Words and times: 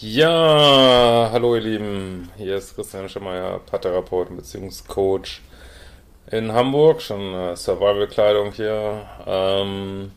Ja, 0.00 1.30
hallo 1.32 1.54
ihr 1.54 1.62
Lieben, 1.62 2.30
hier 2.36 2.56
ist 2.56 2.74
Christian 2.74 3.08
Schemeier, 3.08 3.58
Paartherapeut 3.58 4.28
und 4.28 4.36
Beziehungscoach 4.36 5.40
in 6.30 6.52
Hamburg, 6.52 7.00
schon 7.00 7.32
äh, 7.32 7.56
Survival-Kleidung 7.56 8.52
hier. 8.52 9.06
Ähm, 9.26 10.12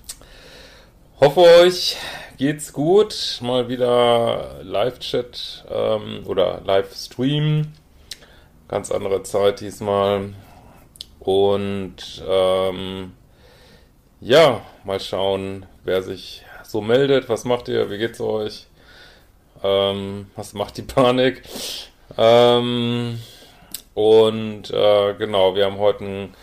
hoffe 1.21 1.39
euch 1.39 1.95
geht's 2.37 2.73
gut, 2.73 3.39
mal 3.41 3.69
wieder 3.69 4.59
Live-Chat 4.61 5.65
ähm, 5.69 6.23
oder 6.25 6.61
Live-Stream, 6.65 7.71
ganz 8.67 8.91
andere 8.91 9.23
Zeit 9.23 9.61
diesmal. 9.61 10.33
Und 11.21 11.95
ähm, 12.27 13.13
ja, 14.19 14.61
mal 14.83 14.99
schauen, 14.99 15.65
wer 15.85 16.03
sich 16.03 16.43
so 16.63 16.81
meldet, 16.81 17.29
was 17.29 17.45
macht 17.45 17.69
ihr, 17.69 17.89
wie 17.89 17.97
geht's 17.97 18.19
euch? 18.19 18.67
Ähm, 19.63 20.29
was 20.35 20.53
macht 20.53 20.77
die 20.77 20.83
Panik? 20.83 21.43
Ähm, 22.17 23.19
und 23.93 24.71
äh, 24.71 25.13
genau, 25.15 25.55
wir 25.55 25.65
haben 25.65 25.77
heute 25.77 26.03
ein 26.03 26.33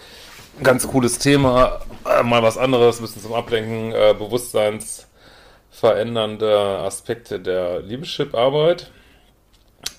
ganz 0.62 0.86
cooles 0.88 1.19
Thema, 1.19 1.80
äh, 2.06 2.22
mal 2.22 2.42
was 2.42 2.56
anderes, 2.58 2.98
ein 2.98 3.02
bisschen 3.02 3.22
zum 3.22 3.34
Ablenken, 3.34 3.92
äh, 3.92 4.14
bewusstseinsverändernde 4.19 6.78
Aspekte 6.80 7.41
der 7.41 7.80
Liebeschip-Arbeit. 7.80 8.91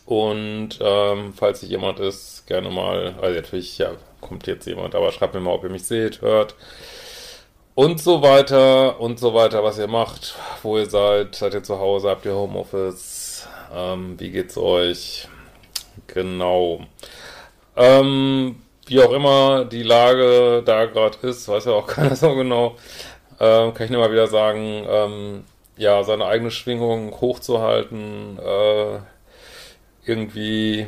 Und 0.06 0.80
ähm, 0.82 1.34
falls 1.36 1.60
sich 1.62 1.70
jemand 1.70 2.00
ist, 2.00 2.46
gerne 2.48 2.70
mal, 2.70 3.16
also 3.22 3.36
natürlich, 3.36 3.78
ja, 3.78 3.92
kommt 4.22 4.48
jetzt 4.48 4.66
jemand, 4.66 4.96
aber 4.96 5.12
schreibt 5.12 5.36
mir 5.36 5.40
mal, 5.40 5.54
ob 5.54 5.64
ihr 5.64 5.70
mich 5.70 5.86
seht, 5.86 6.22
hört 6.22 6.56
und 7.76 8.02
so 8.02 8.22
weiter 8.22 9.00
und 9.00 9.20
so 9.20 9.34
weiter, 9.34 9.64
was 9.64 9.78
ihr 9.80 9.88
macht, 9.88 10.36
wo 10.64 10.78
ihr 10.78 10.90
seid, 10.90 11.36
seid 11.36 11.54
ihr 11.54 11.64
zu 11.64 11.80
Hause, 11.80 12.10
habt 12.10 12.26
ihr 12.26 12.36
Homeoffice, 12.36 13.48
ähm, 13.74 14.20
wie 14.20 14.32
geht's 14.32 14.58
euch? 14.58 15.28
Genau. 16.08 16.82
Ähm, 17.76 18.62
wie 18.88 19.02
auch 19.02 19.12
immer 19.12 19.66
die 19.66 19.84
Lage 19.84 20.64
da 20.66 20.86
gerade 20.86 21.18
ist, 21.28 21.48
weiß 21.48 21.66
ja 21.66 21.74
auch 21.74 21.88
keiner 21.96 22.16
so 22.16 22.36
genau, 22.36 22.76
ähm, 23.40 23.74
kann 23.74 23.86
ich 23.86 23.92
nur 23.92 24.02
mal 24.02 24.12
wieder 24.12 24.28
sagen, 24.28 24.86
ähm, 24.90 25.44
ja, 25.78 26.04
seine 26.04 26.26
eigene 26.26 26.52
Schwingung 26.52 27.12
hochzuhalten, 27.22 28.38
äh, 28.40 29.00
irgendwie 30.06 30.88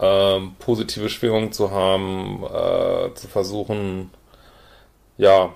ähm, 0.00 0.56
positive 0.58 1.08
Schwingung 1.08 1.52
zu 1.52 1.70
haben, 1.70 2.42
äh, 2.44 3.14
zu 3.14 3.28
versuchen, 3.28 4.10
ja, 5.18 5.54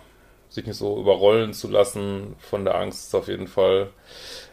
sich 0.51 0.67
nicht 0.67 0.77
so 0.77 1.01
überrollen 1.01 1.55
zu 1.55 1.69
lassen 1.69 2.37
von 2.39 2.65
der 2.65 2.75
Angst 2.75 3.06
ist 3.06 3.15
auf 3.15 3.29
jeden 3.29 3.48
Fall 3.48 3.91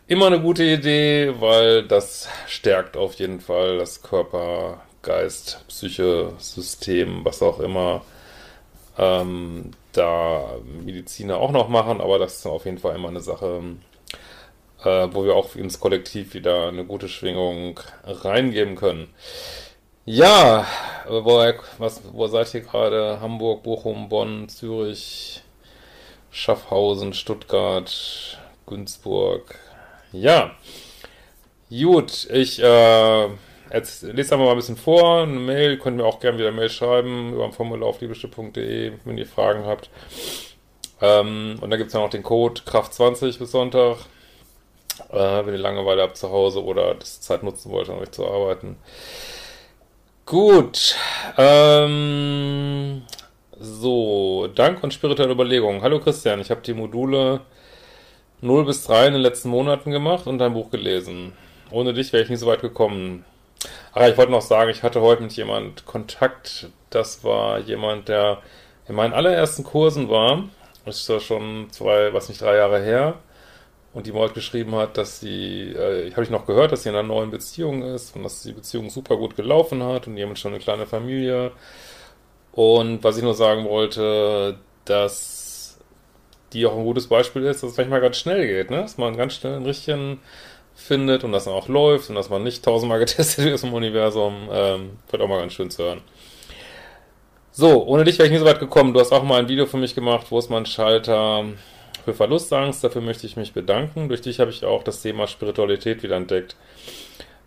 immer 0.08 0.28
eine 0.28 0.39
gute 0.39 0.64
Idee, 0.64 1.34
weil 1.39 1.84
das 1.84 2.30
stärkt 2.48 2.95
auf 2.95 3.16
jeden 3.16 3.42
Fall 3.42 3.77
das 3.77 4.02
Körper, 4.02 4.82
Geist, 5.02 5.66
Psyche, 5.67 6.33
System, 6.38 7.26
was 7.26 7.42
auch 7.42 7.60
immer 7.60 8.04
ähm, 8.98 9.71
da 9.92 10.55
Mediziner 10.86 11.38
auch 11.38 11.52
noch 11.52 11.67
machen, 11.70 12.02
aber 12.02 12.20
das 12.20 12.38
ist 12.38 12.45
auf 12.45 12.66
jeden 12.66 12.77
Fall 12.77 12.95
immer 12.95 13.10
eine 13.10 13.21
Sache, 13.21 13.61
äh, 14.83 15.08
wo 15.11 15.26
wir 15.26 15.36
auch 15.36 15.55
ins 15.55 15.80
Kollektiv 15.80 16.33
wieder 16.33 16.67
eine 16.67 16.86
gute 16.86 17.10
Schwingung 17.10 17.80
reingeben 18.04 18.76
können. 18.76 19.10
Ja, 20.05 20.66
wo, 21.08 21.44
was, 21.80 22.02
wo 22.14 22.27
seid 22.27 22.54
ihr 22.54 22.61
gerade? 22.61 23.20
Hamburg, 23.20 23.64
Bochum, 23.64 24.08
Bonn, 24.08 24.48
Zürich, 24.48 25.44
Schaffhausen, 26.32 27.14
Stuttgart, 27.14 28.38
Günzburg. 28.65 29.55
Ja, 30.11 30.52
gut, 31.70 32.27
ich 32.32 32.61
äh, 32.61 33.27
jetzt 33.73 34.04
lese 34.04 34.33
einfach 34.33 34.45
mal 34.45 34.52
ein 34.52 34.58
bisschen 34.58 34.77
vor. 34.77 35.23
Eine 35.23 35.39
Mail, 35.39 35.77
könnt 35.77 35.98
mir 35.98 36.05
auch 36.05 36.20
gerne 36.20 36.38
wieder 36.38 36.52
Mail 36.52 36.70
schreiben 36.70 37.33
über 37.33 37.45
ein 37.45 37.54
Formular 37.54 37.89
auf 37.89 38.02
liebeschiff.de, 38.02 38.93
wenn 39.04 39.17
ihr 39.17 39.26
Fragen 39.26 39.65
habt. 39.65 39.89
Ähm, 41.02 41.58
und 41.61 41.70
da 41.70 41.77
gibt 41.77 41.88
es 41.88 41.93
ja 41.93 41.99
noch 41.99 42.10
den 42.10 42.23
Code 42.23 42.61
Kraft20 42.61 43.38
bis 43.38 43.52
Sonntag, 43.52 43.98
äh, 45.09 45.45
wenn 45.45 45.54
ihr 45.54 45.59
Langeweile 45.59 46.02
habt 46.02 46.17
zu 46.17 46.32
Hause 46.32 46.64
oder 46.64 46.95
das 46.95 47.21
Zeit 47.21 47.44
nutzen 47.44 47.71
wollt, 47.71 47.89
an 47.89 47.99
euch 47.99 48.11
zu 48.11 48.27
arbeiten. 48.27 48.77
Gut, 50.26 50.95
ähm, 51.38 53.04
so, 53.60 54.48
Dank 54.54 54.84
und 54.84 54.94
spirituelle 54.94 55.32
Überlegungen. 55.32 55.82
Hallo 55.82 56.00
Christian, 56.00 56.40
ich 56.40 56.52
habe 56.52 56.62
die 56.62 56.73
Module 56.73 57.42
0 58.42 58.66
bis 58.66 58.84
3 58.86 59.08
in 59.08 59.14
den 59.14 59.22
letzten 59.22 59.50
Monaten 59.50 59.92
gemacht 59.92 60.28
und 60.28 60.38
dein 60.38 60.54
Buch 60.54 60.70
gelesen. 60.70 61.34
Ohne 61.72 61.94
dich 61.94 62.14
wäre 62.14 62.23
ich 62.23 62.30
nicht 62.30 62.40
so 62.40 62.48
weit 62.48 62.62
gekommen. 62.62 63.26
Ach, 63.94 64.08
ich 64.08 64.18
wollte 64.18 64.32
noch 64.32 64.42
sagen, 64.42 64.70
ich 64.70 64.84
hatte 64.84 65.02
heute 65.02 65.23
mit 65.23 65.34
jemand 65.34 65.86
Kontakt. 65.86 66.70
Das 66.92 67.23
war 67.23 67.60
jemand, 67.60 68.10
der 68.10 68.44
in 68.88 68.95
meinen 68.95 69.14
allerersten 69.14 69.64
Kursen 69.64 70.10
war. 70.10 70.44
Das 70.86 70.98
ist 70.98 71.10
ja 71.10 71.20
schon 71.20 71.68
zwei, 71.72 72.14
was 72.14 72.30
nicht, 72.30 72.42
drei 72.42 72.58
Jahre 72.58 72.82
her. 72.82 73.16
Und 73.94 74.06
die 74.06 74.12
mir 74.12 74.20
heute 74.20 74.36
geschrieben 74.36 74.76
hat, 74.76 74.98
dass 74.98 75.20
sie, 75.20 75.72
äh, 75.72 76.12
habe 76.12 76.24
ich 76.24 76.30
noch 76.30 76.45
gehört, 76.45 76.72
dass 76.72 76.84
sie 76.84 76.89
in 76.89 76.95
einer 76.95 77.08
neuen 77.08 77.32
Beziehung 77.32 77.82
ist 77.82 78.16
und 78.16 78.22
dass 78.22 78.44
die 78.44 78.52
Beziehung 78.52 78.92
super 78.92 79.18
gut 79.18 79.36
gelaufen 79.36 79.82
hat 79.82 80.06
und 80.06 80.16
jemand 80.16 80.38
schon 80.38 80.54
eine 80.54 80.62
kleine 80.62 80.86
Familie 80.86 81.52
und 82.58 83.04
was 83.04 83.18
ich 83.18 83.23
nur 83.23 83.36
sagen 83.36 83.66
wollte, 83.66 84.58
dass 84.84 85.78
die 86.54 86.66
auch 86.66 86.76
ein 86.76 86.86
gutes 86.86 87.06
Beispiel 87.06 87.44
ist, 87.44 87.62
dass 87.62 87.73
es 87.73 87.78
manchmal 87.78 88.02
ganz 88.02 88.18
schnell 88.18 88.48
geht, 88.48 88.72
ne? 88.72 88.78
dass 88.78 88.98
man 88.98 89.16
ganz 89.16 89.36
schnell 89.36 89.58
einen 89.58 89.66
richtigen 89.68 90.22
findet 90.73 91.23
und 91.23 91.34
dass 91.34 91.45
er 91.45 91.54
auch 91.54 91.68
läuft 91.68 92.10
und 92.10 92.16
dass 92.16 92.32
man 92.32 92.42
nicht 92.42 92.66
tausendmal 92.66 92.98
getestet 93.06 93.45
ist 93.45 93.64
im 93.64 93.76
Universum. 93.76 94.50
Ähm, 94.52 94.98
wird 95.08 95.22
auch 95.22 95.28
mal 95.28 95.40
ganz 95.40 95.54
schön 95.54 95.70
zu 95.70 95.84
hören. 95.84 96.02
So, 97.52 97.86
ohne 97.86 98.04
dich 98.06 98.18
wäre 98.18 98.26
ich 98.26 98.34
nie 98.34 98.40
so 98.40 98.45
weit 98.45 98.60
gekommen. 98.60 98.92
Du 98.92 99.02
hast 99.02 99.12
auch 99.12 99.22
mal 99.22 99.38
ein 99.38 99.50
Video 99.50 99.68
für 99.68 99.78
mich 99.78 99.94
gemacht, 99.94 100.26
wo 100.32 100.39
ist 100.39 100.50
mein 100.50 100.66
Schalter 100.66 101.45
für 102.06 102.16
Verlustangst. 102.16 102.84
Dafür 102.84 103.02
möchte 103.02 103.28
ich 103.28 103.38
mich 103.38 103.54
bedanken. 103.54 104.10
Durch 104.10 104.22
dich 104.22 104.39
habe 104.39 104.50
ich 104.50 104.66
auch 104.66 104.82
das 104.82 105.04
Thema 105.04 105.28
Spiritualität 105.28 106.02
wieder 106.02 106.16
entdeckt. 106.16 106.56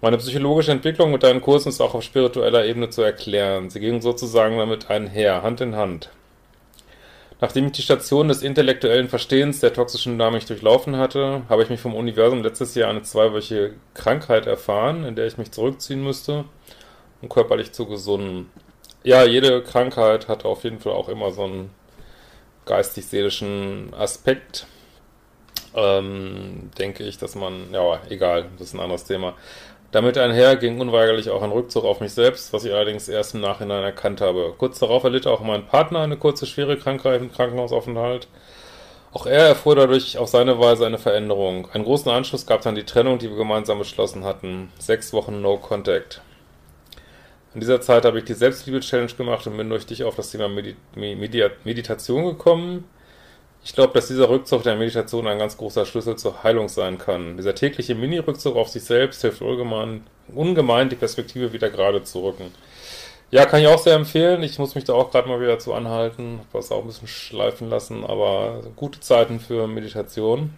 Meine 0.03 0.17
psychologische 0.17 0.73
Entwicklung 0.73 1.13
mit 1.13 1.23
deinen 1.23 1.43
Kursen 1.43 1.69
ist 1.69 1.81
auch 1.83 1.95
auf 1.95 2.03
spiritueller 2.03 2.65
Ebene 2.65 2.89
zu 2.89 3.03
erklären. 3.03 3.69
Sie 3.69 3.81
ging 3.81 4.01
sozusagen 4.01 4.57
damit 4.57 4.89
einher, 4.89 5.43
Hand 5.43 5.61
in 5.61 5.77
Hand. 5.77 6.09
Nachdem 7.43 7.67
ich 7.67 7.73
die 7.73 7.83
Station 7.83 8.29
des 8.29 8.43
intellektuellen 8.43 9.09
Verstehens 9.09 9.61
der 9.61 9.75
toxischen 9.75 10.13
Dynamik 10.13 10.47
durchlaufen 10.47 10.97
hatte, 10.97 11.43
habe 11.51 11.63
ich 11.63 11.69
mich 11.69 11.81
vom 11.81 11.95
Universum 11.95 12.43
letztes 12.43 12.75
Jahr 12.75 12.89
eine 12.89 13.03
zweiwöchige 13.03 13.75
Krankheit 13.93 14.47
erfahren, 14.47 15.05
in 15.05 15.17
der 15.17 15.27
ich 15.27 15.37
mich 15.37 15.51
zurückziehen 15.51 16.03
müsste, 16.03 16.47
um 17.21 17.29
körperlich 17.29 17.73
zu 17.73 17.85
gesunden. 17.85 18.51
Ja, 19.05 19.25
jede 19.25 19.63
Krankheit 19.63 20.29
hat 20.29 20.47
auf 20.47 20.65
jeden 20.65 20.79
Fall 20.79 20.93
auch 20.93 21.11
immer 21.11 21.31
so 21.31 21.45
einen 21.45 21.71
geistig-seelischen 22.65 23.93
Aspekt. 23.95 24.67
Ähm, 25.75 26.71
denke 26.79 27.05
ich, 27.05 27.19
dass 27.19 27.35
man, 27.35 27.73
ja, 27.73 28.01
egal, 28.09 28.47
das 28.59 28.69
ist 28.69 28.75
ein 28.75 28.81
anderes 28.81 29.05
Thema. 29.05 29.35
Damit 29.93 30.17
einher 30.19 30.55
ging 30.57 30.81
unweigerlich 30.81 31.31
auch 31.31 31.43
ein 31.43 31.51
Rückzug 31.51 31.85
auf 31.85 32.01
mich 32.01 32.13
selbst, 32.13 32.53
was 32.53 32.65
ich 32.65 32.73
allerdings 32.73 33.09
erst 33.09 33.35
im 33.35 33.41
Nachhinein 33.41 33.83
erkannt 33.83 34.21
habe. 34.21 34.55
Kurz 34.57 34.79
darauf 34.79 35.03
erlitt 35.03 35.27
auch 35.27 35.41
mein 35.41 35.67
Partner 35.67 36.01
eine 36.01 36.17
kurze, 36.17 36.47
schwere 36.47 36.77
Krankheit 36.77 37.21
im 37.21 37.33
Krankenhausaufenthalt. 37.33 38.29
Auch 39.13 39.27
er 39.27 39.49
erfuhr 39.49 39.75
dadurch 39.75 40.19
auf 40.19 40.29
seine 40.29 40.61
Weise 40.61 40.87
eine 40.87 40.99
Veränderung. 40.99 41.69
Einen 41.73 41.83
großen 41.83 42.11
Anschluss 42.11 42.47
gab 42.47 42.63
dann 42.63 42.77
die 42.77 42.85
Trennung, 42.85 43.19
die 43.19 43.29
wir 43.29 43.37
gemeinsam 43.37 43.79
beschlossen 43.79 44.25
hatten. 44.25 44.71
Sechs 44.79 45.13
Wochen 45.13 45.43
No 45.43 45.57
Contact. 45.57 46.21
In 47.53 47.59
dieser 47.59 47.81
Zeit 47.81 48.05
habe 48.05 48.19
ich 48.19 48.25
die 48.25 48.35
Selbstliebe-Challenge 48.35 49.13
gemacht 49.15 49.45
und 49.49 49.57
bin 49.57 49.69
durch 49.69 49.87
dich 49.87 50.05
auf 50.05 50.15
das 50.15 50.31
Thema 50.31 50.49
Medi 50.49 50.77
Medi 50.95 51.49
Meditation 51.65 52.25
gekommen. 52.27 52.85
Ich 53.63 53.75
glaube, 53.75 53.93
dass 53.93 54.09
dieser 54.09 54.31
Rückzug 54.31 54.63
der 54.63 54.77
Meditation 54.77 55.27
ein 55.27 55.39
ganz 55.39 55.57
großer 55.57 55.85
Schlüssel 55.85 56.17
zur 56.17 56.43
Heilung 56.43 56.69
sein 56.69 56.97
kann. 56.97 57.37
Dieser 57.37 57.55
tägliche 57.55 57.95
Mini-Rückzug 57.95 58.57
auf 58.57 58.69
sich 58.69 58.85
selbst 58.85 59.21
hilft 59.21 59.43
ungemein, 59.43 60.05
ungemein 60.35 60.89
die 60.89 60.97
Perspektive 60.97 61.53
wieder 61.53 61.69
gerade 61.69 62.03
zu 62.03 62.25
rücken. 62.25 62.53
Ja, 63.31 63.47
kann 63.47 63.61
ich 63.61 63.69
auch 63.69 63.79
sehr 63.79 63.95
empfehlen. 63.95 64.43
Ich 64.43 64.59
muss 64.59 64.75
mich 64.75 64.85
da 64.85 64.95
auch 64.95 65.11
gerade 65.11 65.29
mal 65.29 65.41
wieder 65.41 65.59
zu 65.59 65.75
anhalten. 65.75 66.41
Das 66.53 66.73
auch 66.73 66.81
ein 66.81 66.87
bisschen 66.87 67.07
schleifen 67.07 67.69
lassen, 67.69 68.05
aber 68.05 68.63
gute 68.77 69.01
Zeiten 69.01 69.39
für 69.39 69.69
Meditation. 69.69 70.55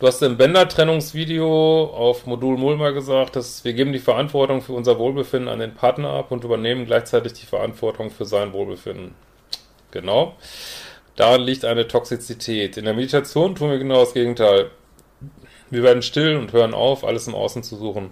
Du 0.00 0.08
hast 0.08 0.22
im 0.22 0.36
Bänder-Trennungsvideo 0.36 1.84
auf 1.94 2.26
Modul 2.26 2.56
Mulmer 2.56 2.92
gesagt, 2.92 3.36
dass 3.36 3.64
wir 3.64 3.74
geben 3.74 3.92
die 3.92 4.00
Verantwortung 4.00 4.60
für 4.60 4.72
unser 4.72 4.98
Wohlbefinden 4.98 5.48
an 5.48 5.60
den 5.60 5.74
Partner 5.74 6.10
ab 6.10 6.32
und 6.32 6.42
übernehmen 6.42 6.84
gleichzeitig 6.84 7.34
die 7.34 7.46
Verantwortung 7.46 8.10
für 8.10 8.24
sein 8.24 8.52
Wohlbefinden. 8.52 9.14
Genau. 9.92 10.34
Daran 11.16 11.42
liegt 11.42 11.64
eine 11.64 11.86
Toxizität. 11.86 12.76
In 12.76 12.84
der 12.84 12.94
Meditation 12.94 13.54
tun 13.54 13.70
wir 13.70 13.78
genau 13.78 14.00
das 14.00 14.14
Gegenteil. 14.14 14.70
Wir 15.70 15.82
werden 15.82 16.02
still 16.02 16.36
und 16.36 16.52
hören 16.52 16.74
auf, 16.74 17.04
alles 17.04 17.26
im 17.28 17.34
Außen 17.34 17.62
zu 17.62 17.76
suchen. 17.76 18.10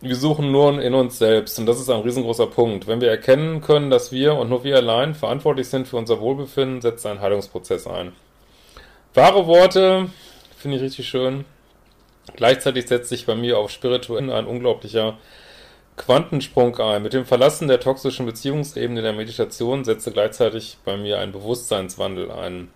Wir 0.00 0.14
suchen 0.14 0.52
nur 0.52 0.80
in 0.80 0.94
uns 0.94 1.18
selbst 1.18 1.58
und 1.58 1.66
das 1.66 1.80
ist 1.80 1.90
ein 1.90 2.02
riesengroßer 2.02 2.46
Punkt. 2.46 2.86
Wenn 2.86 3.00
wir 3.00 3.10
erkennen 3.10 3.60
können, 3.60 3.90
dass 3.90 4.12
wir 4.12 4.36
und 4.36 4.48
nur 4.48 4.62
wir 4.62 4.76
allein 4.76 5.14
verantwortlich 5.14 5.68
sind 5.68 5.88
für 5.88 5.96
unser 5.96 6.20
Wohlbefinden, 6.20 6.80
setzt 6.80 7.04
ein 7.04 7.20
Heilungsprozess 7.20 7.86
ein. 7.88 8.12
Wahre 9.14 9.46
Worte, 9.48 10.08
finde 10.56 10.76
ich 10.76 10.82
richtig 10.84 11.08
schön. 11.08 11.44
Gleichzeitig 12.36 12.86
setzt 12.86 13.08
sich 13.08 13.26
bei 13.26 13.34
mir 13.34 13.58
auf 13.58 13.70
spirituell 13.70 14.30
ein 14.30 14.46
unglaublicher 14.46 15.18
Quantensprung 15.98 16.78
ein. 16.78 17.02
Mit 17.02 17.12
dem 17.12 17.26
Verlassen 17.26 17.68
der 17.68 17.80
toxischen 17.80 18.24
Beziehungsebene 18.24 19.02
der 19.02 19.12
Meditation 19.12 19.84
setzte 19.84 20.12
gleichzeitig 20.12 20.78
bei 20.84 20.96
mir 20.96 21.18
ein 21.18 21.32
Bewusstseinswandel 21.32 22.30
ein. 22.30 22.70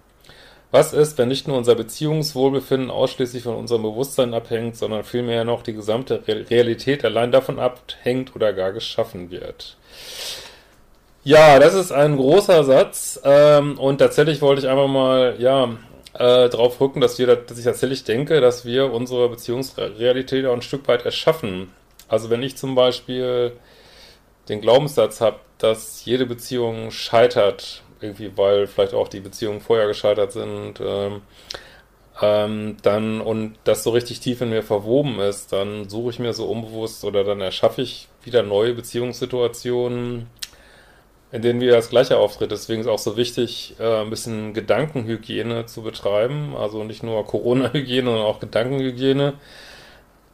Was 0.70 0.92
ist, 0.94 1.18
wenn 1.18 1.28
nicht 1.28 1.48
nur 1.48 1.58
unser 1.58 1.74
Beziehungswohlbefinden 1.74 2.90
ausschließlich 2.90 3.42
von 3.42 3.56
unserem 3.56 3.82
Bewusstsein 3.82 4.32
abhängt, 4.32 4.76
sondern 4.76 5.04
vielmehr 5.04 5.44
noch 5.44 5.62
die 5.62 5.74
gesamte 5.74 6.22
Realität 6.26 7.04
allein 7.04 7.30
davon 7.30 7.58
abhängt 7.58 8.34
oder 8.34 8.52
gar 8.52 8.72
geschaffen 8.72 9.30
wird? 9.30 9.76
Ja, 11.24 11.58
das 11.58 11.74
ist 11.74 11.92
ein 11.92 12.16
großer 12.16 12.64
Satz 12.64 13.20
ähm, 13.22 13.78
und 13.78 13.98
tatsächlich 13.98 14.40
wollte 14.40 14.62
ich 14.62 14.68
einfach 14.68 14.88
mal, 14.88 15.36
ja, 15.38 15.76
äh, 16.14 16.48
drauf 16.48 16.80
rücken, 16.80 17.00
dass 17.00 17.18
wir, 17.18 17.36
dass 17.36 17.58
ich 17.58 17.64
tatsächlich 17.64 18.04
denke, 18.04 18.40
dass 18.40 18.64
wir 18.64 18.92
unsere 18.92 19.28
Beziehungsrealität 19.28 20.46
auch 20.46 20.54
ein 20.54 20.62
Stück 20.62 20.88
weit 20.88 21.04
erschaffen. 21.04 21.70
Also 22.08 22.30
wenn 22.30 22.42
ich 22.42 22.56
zum 22.56 22.74
Beispiel 22.74 23.52
den 24.48 24.60
Glaubenssatz 24.60 25.20
habe, 25.20 25.40
dass 25.58 26.04
jede 26.04 26.26
Beziehung 26.26 26.90
scheitert, 26.90 27.82
irgendwie 28.00 28.36
weil 28.36 28.66
vielleicht 28.66 28.94
auch 28.94 29.08
die 29.08 29.20
Beziehungen 29.20 29.60
vorher 29.60 29.86
gescheitert 29.86 30.32
sind, 30.32 30.80
ähm, 30.80 31.22
ähm, 32.20 32.76
dann 32.82 33.20
und 33.20 33.54
das 33.64 33.84
so 33.84 33.90
richtig 33.90 34.20
tief 34.20 34.40
in 34.40 34.50
mir 34.50 34.62
verwoben 34.62 35.18
ist, 35.20 35.52
dann 35.52 35.88
suche 35.88 36.10
ich 36.10 36.18
mir 36.18 36.32
so 36.32 36.46
unbewusst 36.46 37.04
oder 37.04 37.24
dann 37.24 37.40
erschaffe 37.40 37.82
ich 37.82 38.08
wieder 38.22 38.42
neue 38.42 38.74
Beziehungssituationen, 38.74 40.26
in 41.32 41.42
denen 41.42 41.60
wieder 41.60 41.76
das 41.76 41.88
Gleiche 41.90 42.18
auftritt. 42.18 42.50
Deswegen 42.50 42.82
ist 42.82 42.88
auch 42.88 42.98
so 42.98 43.16
wichtig, 43.16 43.76
äh, 43.78 44.02
ein 44.02 44.10
bisschen 44.10 44.52
Gedankenhygiene 44.52 45.66
zu 45.66 45.82
betreiben, 45.82 46.54
also 46.56 46.84
nicht 46.84 47.02
nur 47.02 47.24
Corona-Hygiene, 47.26 48.06
sondern 48.06 48.26
auch 48.26 48.40
Gedankenhygiene 48.40 49.34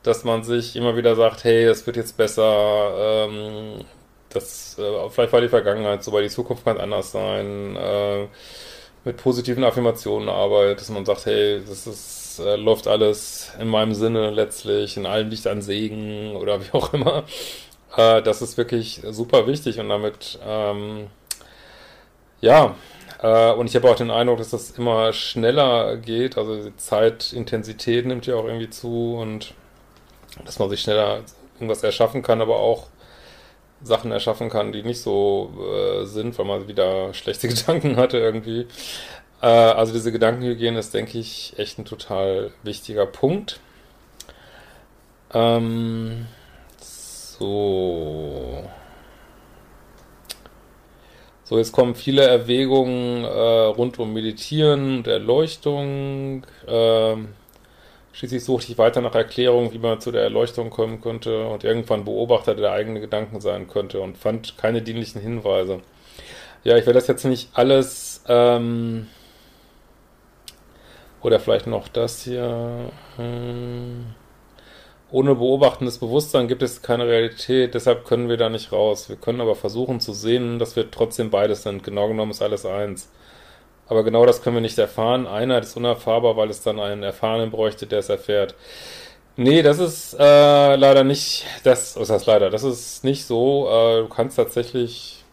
dass 0.02 0.24
man 0.24 0.44
sich 0.44 0.76
immer 0.76 0.96
wieder 0.96 1.16
sagt, 1.16 1.44
hey, 1.44 1.64
es 1.64 1.86
wird 1.86 1.96
jetzt 1.96 2.16
besser, 2.16 3.26
ähm, 3.28 3.84
das, 4.30 4.78
äh, 4.78 5.08
vielleicht 5.10 5.32
war 5.32 5.40
die 5.40 5.48
Vergangenheit 5.48 6.04
so, 6.04 6.12
weil 6.12 6.22
die 6.22 6.28
Zukunft 6.28 6.64
kann 6.64 6.78
anders 6.78 7.12
sein, 7.12 7.76
äh, 7.76 8.26
mit 9.04 9.16
positiven 9.16 9.64
Affirmationen 9.64 10.28
arbeitet, 10.28 10.80
dass 10.80 10.90
man 10.90 11.04
sagt, 11.06 11.26
hey, 11.26 11.62
das 11.66 11.86
ist, 11.86 12.40
äh, 12.40 12.56
läuft 12.56 12.86
alles 12.86 13.52
in 13.60 13.68
meinem 13.68 13.94
Sinne 13.94 14.30
letztlich, 14.30 14.96
in 14.96 15.06
allem 15.06 15.30
liegt 15.30 15.46
ein 15.46 15.62
Segen 15.62 16.36
oder 16.36 16.60
wie 16.60 16.72
auch 16.72 16.92
immer. 16.92 17.24
Äh, 17.96 18.22
das 18.22 18.42
ist 18.42 18.56
wirklich 18.58 19.02
super 19.10 19.46
wichtig 19.46 19.80
und 19.80 19.88
damit, 19.88 20.38
ähm, 20.46 21.08
ja, 22.40 22.76
äh, 23.22 23.52
und 23.52 23.66
ich 23.66 23.76
habe 23.76 23.90
auch 23.90 23.96
den 23.96 24.10
Eindruck, 24.10 24.38
dass 24.38 24.50
das 24.50 24.72
immer 24.72 25.12
schneller 25.12 25.96
geht, 25.96 26.38
also 26.38 26.56
die 26.70 26.76
Zeitintensität 26.76 28.06
nimmt 28.06 28.26
ja 28.26 28.36
auch 28.36 28.44
irgendwie 28.44 28.70
zu 28.70 29.16
und 29.16 29.54
dass 30.44 30.58
man 30.58 30.70
sich 30.70 30.80
schneller 30.80 31.22
irgendwas 31.54 31.82
erschaffen 31.82 32.22
kann, 32.22 32.40
aber 32.40 32.56
auch 32.56 32.86
Sachen 33.82 34.10
erschaffen 34.10 34.48
kann, 34.48 34.72
die 34.72 34.82
nicht 34.82 35.00
so 35.00 35.52
äh, 35.60 36.04
sind, 36.04 36.38
weil 36.38 36.46
man 36.46 36.69
wieder 36.69 37.12
schlechte 37.14 37.48
Gedanken 37.48 37.96
hatte 37.96 38.19
irgendwie. 38.19 38.66
Äh, 39.42 39.46
also 39.46 39.92
diese 39.92 40.12
Gedankenhygiene 40.12 40.78
ist, 40.78 40.94
denke 40.94 41.19
ich, 41.19 41.54
echt 41.58 41.78
ein 41.78 41.84
total 41.84 42.52
wichtiger 42.62 43.06
Punkt. 43.06 43.60
Ähm, 45.32 46.26
so. 46.80 48.64
So, 51.44 51.56
jetzt 51.56 51.72
kommen 51.72 51.94
viele 51.94 52.26
Erwägungen 52.26 53.25
äh, 53.25 53.28
rund 53.28 53.98
um 53.98 54.12
Meditieren 54.12 54.98
und 54.98 55.06
Erleuchtung. 55.06 56.46
Ähm, 56.66 57.34
Schließlich 58.18 58.42
suchte 58.42 58.72
ich 58.72 58.78
weiter 58.78 59.00
nach 59.00 59.14
Erklärungen, 59.14 59.72
wie 59.72 59.78
man 59.78 60.00
zu 60.00 60.10
der 60.10 60.22
Erleuchtung 60.22 60.70
kommen 60.70 61.00
könnte 61.00 61.46
und 61.46 61.62
irgendwann 61.62 62.04
Beobachter 62.04 62.56
der 62.56 62.72
eigenen 62.72 63.00
Gedanken 63.00 63.40
sein 63.40 63.68
könnte 63.68 64.00
und 64.00 64.18
fand 64.18 64.58
keine 64.58 64.82
dienlichen 64.82 65.20
Hinweise. 65.20 65.82
Ja, 66.64 66.76
ich 66.76 66.84
werde 66.84 66.98
das 66.98 67.06
jetzt 67.06 67.24
nicht 67.26 67.50
alles, 67.54 68.24
ähm, 68.26 69.06
oder 71.22 71.38
vielleicht 71.38 71.68
noch 71.68 71.86
das 71.86 72.24
hier, 72.24 72.90
hm, 73.14 74.06
ohne 75.12 75.36
beobachtendes 75.36 75.98
Bewusstsein 75.98 76.48
gibt 76.48 76.64
es 76.64 76.82
keine 76.82 77.06
Realität, 77.06 77.74
deshalb 77.74 78.04
können 78.04 78.28
wir 78.28 78.36
da 78.36 78.48
nicht 78.48 78.72
raus. 78.72 79.08
Wir 79.08 79.14
können 79.14 79.40
aber 79.40 79.54
versuchen 79.54 80.00
zu 80.00 80.12
sehen, 80.12 80.58
dass 80.58 80.74
wir 80.74 80.90
trotzdem 80.90 81.30
beides 81.30 81.62
sind. 81.62 81.84
Genau 81.84 82.08
genommen 82.08 82.32
ist 82.32 82.42
alles 82.42 82.66
eins. 82.66 83.10
Aber 83.88 84.05
genau 84.05 84.26
das 84.26 84.43
können 84.43 84.56
wir 84.56 84.61
nicht 84.61 84.79
erfahren. 84.79 85.26
Einer 85.26 85.58
ist 85.58 85.76
unerfahrbar, 85.76 86.37
weil 86.37 86.50
es 86.50 86.62
dann 86.62 86.79
einen 86.79 87.02
Erfahrenen 87.02 87.50
bräuchte, 87.50 87.87
der 87.87 88.00
es 88.00 88.08
erfährt. 88.08 88.55
Nee, 89.37 89.62
das 89.62 89.79
ist 89.79 90.14
äh, 90.14 90.76
leider 90.76 91.05
nicht, 91.05 91.46
das, 91.62 91.99
was 91.99 92.11
heißt 92.11 92.26
leider, 92.26 92.50
das 92.50 92.64
ist 92.64 93.05
nicht 93.05 93.25
so. 93.25 93.69
Äh, 93.69 94.00
du 94.02 94.08
kannst 94.08 94.37
tatsächlich 94.37 95.25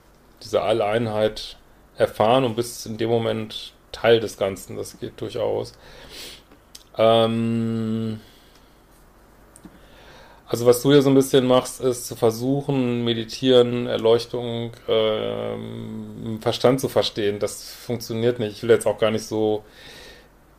diese 0.44 0.62
Alleinheit 0.62 1.58
erfahren 1.98 2.44
und 2.44 2.56
bist 2.56 2.86
in 2.86 2.98
dem 2.98 3.10
Moment 3.10 3.74
Teil 3.92 4.20
des 4.20 4.38
Ganzen. 4.38 4.78
Das 4.78 5.00
geht 5.00 5.20
durchaus. 5.20 5.74
Ähm, 6.98 8.20
also 10.48 10.66
was 10.66 10.82
du 10.82 10.92
hier 10.92 11.02
so 11.02 11.10
ein 11.10 11.16
bisschen 11.16 11.46
machst, 11.48 11.82
ist 11.82 12.08
zu 12.08 12.16
versuchen, 12.16 13.04
meditieren, 13.04 13.88
Erleuchtung, 13.88 14.72
äh, 14.88 15.54
im 15.56 16.40
Verstand 16.42 16.80
zu 16.80 16.88
verstehen. 16.88 17.40
Das 17.40 17.72
funktioniert 17.74 18.40
nicht. 18.40 18.58
Ich 18.58 18.64
will 18.64 18.70
jetzt 18.70 18.86
auch 18.86 19.00
gar 19.00 19.12
nicht 19.12 19.26
so 19.26 19.64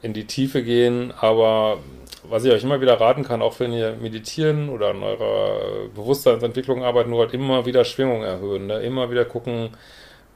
in 0.02 0.12
die 0.12 0.26
Tiefe 0.26 0.62
gehen, 0.62 1.12
aber 1.20 1.78
was 2.24 2.44
ich 2.44 2.52
euch 2.52 2.64
immer 2.64 2.80
wieder 2.80 3.00
raten 3.00 3.24
kann, 3.24 3.42
auch 3.42 3.58
wenn 3.60 3.72
ihr 3.72 3.96
meditieren 4.00 4.68
oder 4.68 4.90
an 4.90 5.02
eurer 5.02 5.88
Bewusstseinsentwicklung 5.94 6.82
arbeitet, 6.82 7.10
nur 7.10 7.20
halt 7.20 7.34
immer 7.34 7.66
wieder 7.66 7.84
Schwingung 7.84 8.22
erhöhen, 8.22 8.66
ne? 8.66 8.80
immer 8.80 9.10
wieder 9.10 9.24
gucken, 9.24 9.70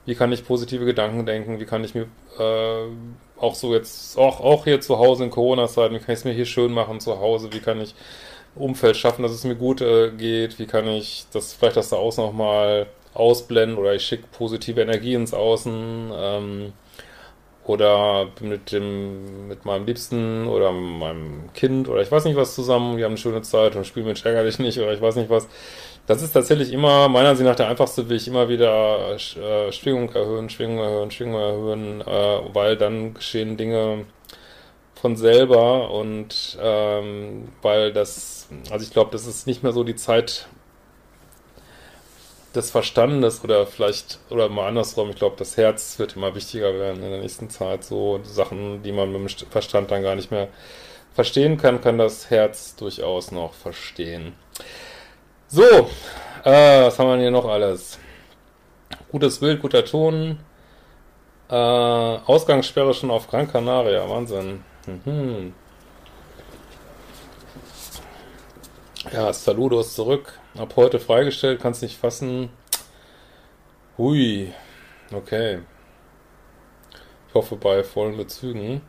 wie 0.07 0.14
kann 0.14 0.33
ich 0.33 0.47
positive 0.47 0.85
Gedanken 0.85 1.26
denken, 1.26 1.61
wie 1.61 1.66
kann 1.66 1.85
ich 1.85 1.95
mir 1.95 2.07
äh, 2.38 2.87
auch 3.37 3.54
so 3.54 3.75
jetzt, 3.75 4.16
auch, 4.16 4.40
auch 4.40 4.64
hier 4.64 4.80
zu 4.80 4.99
Hause 4.99 5.25
in 5.25 5.30
Corona-Zeiten, 5.30 5.95
wie 5.95 5.99
kann 5.99 6.12
ich 6.12 6.21
es 6.21 6.25
mir 6.25 6.33
hier 6.33 6.47
schön 6.47 6.73
machen 6.73 7.00
zu 7.00 7.19
Hause, 7.19 7.52
wie 7.52 7.61
kann 7.61 7.80
ich 7.80 7.95
Umfeld 8.54 8.97
schaffen, 8.97 9.23
dass 9.23 9.33
es 9.33 9.45
mir 9.45 9.54
gut 9.57 9.80
äh, 9.80 10.11
geht? 10.11 10.59
Wie 10.59 10.66
kann 10.66 10.87
ich 10.88 11.26
das 11.33 11.52
vielleicht 11.54 11.76
das 11.76 11.90
da 11.90 11.97
außen 11.97 12.25
nochmal 12.25 12.87
ausblenden 13.14 13.78
oder 13.78 13.95
ich 13.95 14.04
schicke 14.04 14.25
positive 14.33 14.80
Energie 14.80 15.14
ins 15.14 15.35
Außen 15.35 16.12
ähm, 16.14 16.73
oder 17.64 18.28
mit 18.40 18.73
dem 18.73 19.49
mit 19.49 19.64
meinem 19.64 19.87
Liebsten 19.87 20.47
oder 20.47 20.73
meinem 20.73 21.52
Kind 21.54 21.88
oder 21.88 22.02
ich 22.02 22.11
weiß 22.11 22.25
nicht 22.25 22.37
was 22.37 22.54
zusammen, 22.54 22.97
wir 22.97 23.04
haben 23.04 23.12
eine 23.12 23.19
schöne 23.19 23.42
Zeit 23.42 23.76
und 23.76 23.87
spielen 23.87 24.07
mit 24.07 24.25
ärger 24.25 24.45
dich 24.45 24.59
nicht 24.59 24.78
oder 24.78 24.92
ich 24.92 25.00
weiß 25.00 25.16
nicht 25.16 25.30
was. 25.30 25.49
Das 26.07 26.23
ist 26.23 26.33
tatsächlich 26.33 26.73
immer 26.73 27.09
meiner 27.09 27.30
Ansicht 27.30 27.49
nach 27.49 27.57
der 27.57 27.69
einfachste 27.69 28.09
Weg, 28.09 28.26
immer 28.26 28.49
wieder 28.49 29.14
äh, 29.14 29.71
Schwingung 29.73 30.12
erhöhen, 30.12 30.50
Schwingung 30.50 30.78
erhöhen, 30.78 31.11
Schwingung 31.11 31.40
erhöhen, 31.40 32.00
äh, 32.00 32.54
weil 32.54 32.76
dann 32.76 33.14
geschehen 33.14 33.57
Dinge, 33.57 34.07
von 35.00 35.16
selber 35.16 35.90
und 35.90 36.59
ähm, 36.61 37.49
weil 37.62 37.92
das, 37.92 38.49
also 38.71 38.85
ich 38.85 38.92
glaube, 38.92 39.11
das 39.12 39.26
ist 39.26 39.47
nicht 39.47 39.62
mehr 39.62 39.73
so 39.73 39.83
die 39.83 39.97
Zeit 39.97 40.47
des 42.54 42.71
Verstandes 42.71 43.42
oder 43.45 43.66
vielleicht, 43.66 44.19
oder 44.28 44.49
mal 44.49 44.66
andersrum, 44.69 45.11
ich 45.11 45.16
glaube, 45.16 45.37
das 45.38 45.57
Herz 45.57 45.99
wird 45.99 46.16
immer 46.16 46.35
wichtiger 46.35 46.75
werden 46.75 47.02
in 47.02 47.11
der 47.11 47.21
nächsten 47.21 47.49
Zeit. 47.49 47.85
So 47.85 48.21
Sachen, 48.25 48.83
die 48.83 48.92
man 48.92 49.12
mit 49.12 49.40
dem 49.40 49.49
Verstand 49.50 49.90
dann 49.90 50.02
gar 50.02 50.16
nicht 50.16 50.30
mehr 50.30 50.49
verstehen 51.14 51.57
kann, 51.57 51.80
kann 51.80 51.99
das 51.99 52.30
Herz 52.30 52.76
durchaus 52.76 53.30
noch 53.30 53.54
verstehen. 53.54 54.35
So, 55.49 55.62
äh, 56.45 56.85
was 56.85 56.99
haben 56.99 57.09
wir 57.09 57.19
hier 57.19 57.30
noch 57.30 57.47
alles? 57.47 57.99
Gutes 59.11 59.38
Bild, 59.38 59.62
guter 59.62 59.85
Ton. 59.85 60.38
Äh, 61.49 61.54
Ausgangssperre 61.54 62.95
schon 62.95 63.11
auf 63.11 63.28
Gran 63.28 63.50
Canaria, 63.50 64.09
Wahnsinn. 64.09 64.62
Mhm. 64.87 65.54
Ja, 69.12 69.32
Saludos 69.32 69.94
zurück. 69.94 70.38
ab 70.58 70.75
heute 70.76 71.00
freigestellt, 71.00 71.60
kannst 71.60 71.82
nicht 71.82 71.99
fassen. 71.99 72.50
Hui, 73.96 74.52
okay. 75.12 75.60
Ich 77.28 77.34
hoffe 77.34 77.56
bei 77.56 77.82
vollen 77.82 78.16
Bezügen. 78.16 78.82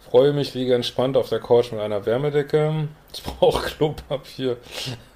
Freue 0.00 0.32
mich, 0.32 0.54
liege 0.54 0.74
entspannt 0.74 1.16
auf 1.16 1.30
der 1.30 1.40
Couch 1.40 1.72
mit 1.72 1.80
einer 1.80 2.04
Wärmedecke. 2.04 2.88
Ich 3.12 3.22
brauche 3.22 3.66
Klopapier. 3.66 4.58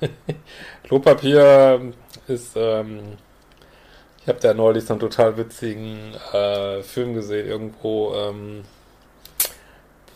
Klopapier 0.82 1.92
ist, 2.26 2.52
ähm, 2.56 3.18
ich 4.22 4.28
habe 4.28 4.40
da 4.40 4.54
neulich 4.54 4.84
so 4.84 4.94
einen 4.94 5.00
total 5.00 5.36
witzigen 5.36 6.14
äh, 6.32 6.82
Film 6.82 7.14
gesehen, 7.14 7.46
irgendwo, 7.46 8.14
ähm, 8.14 8.64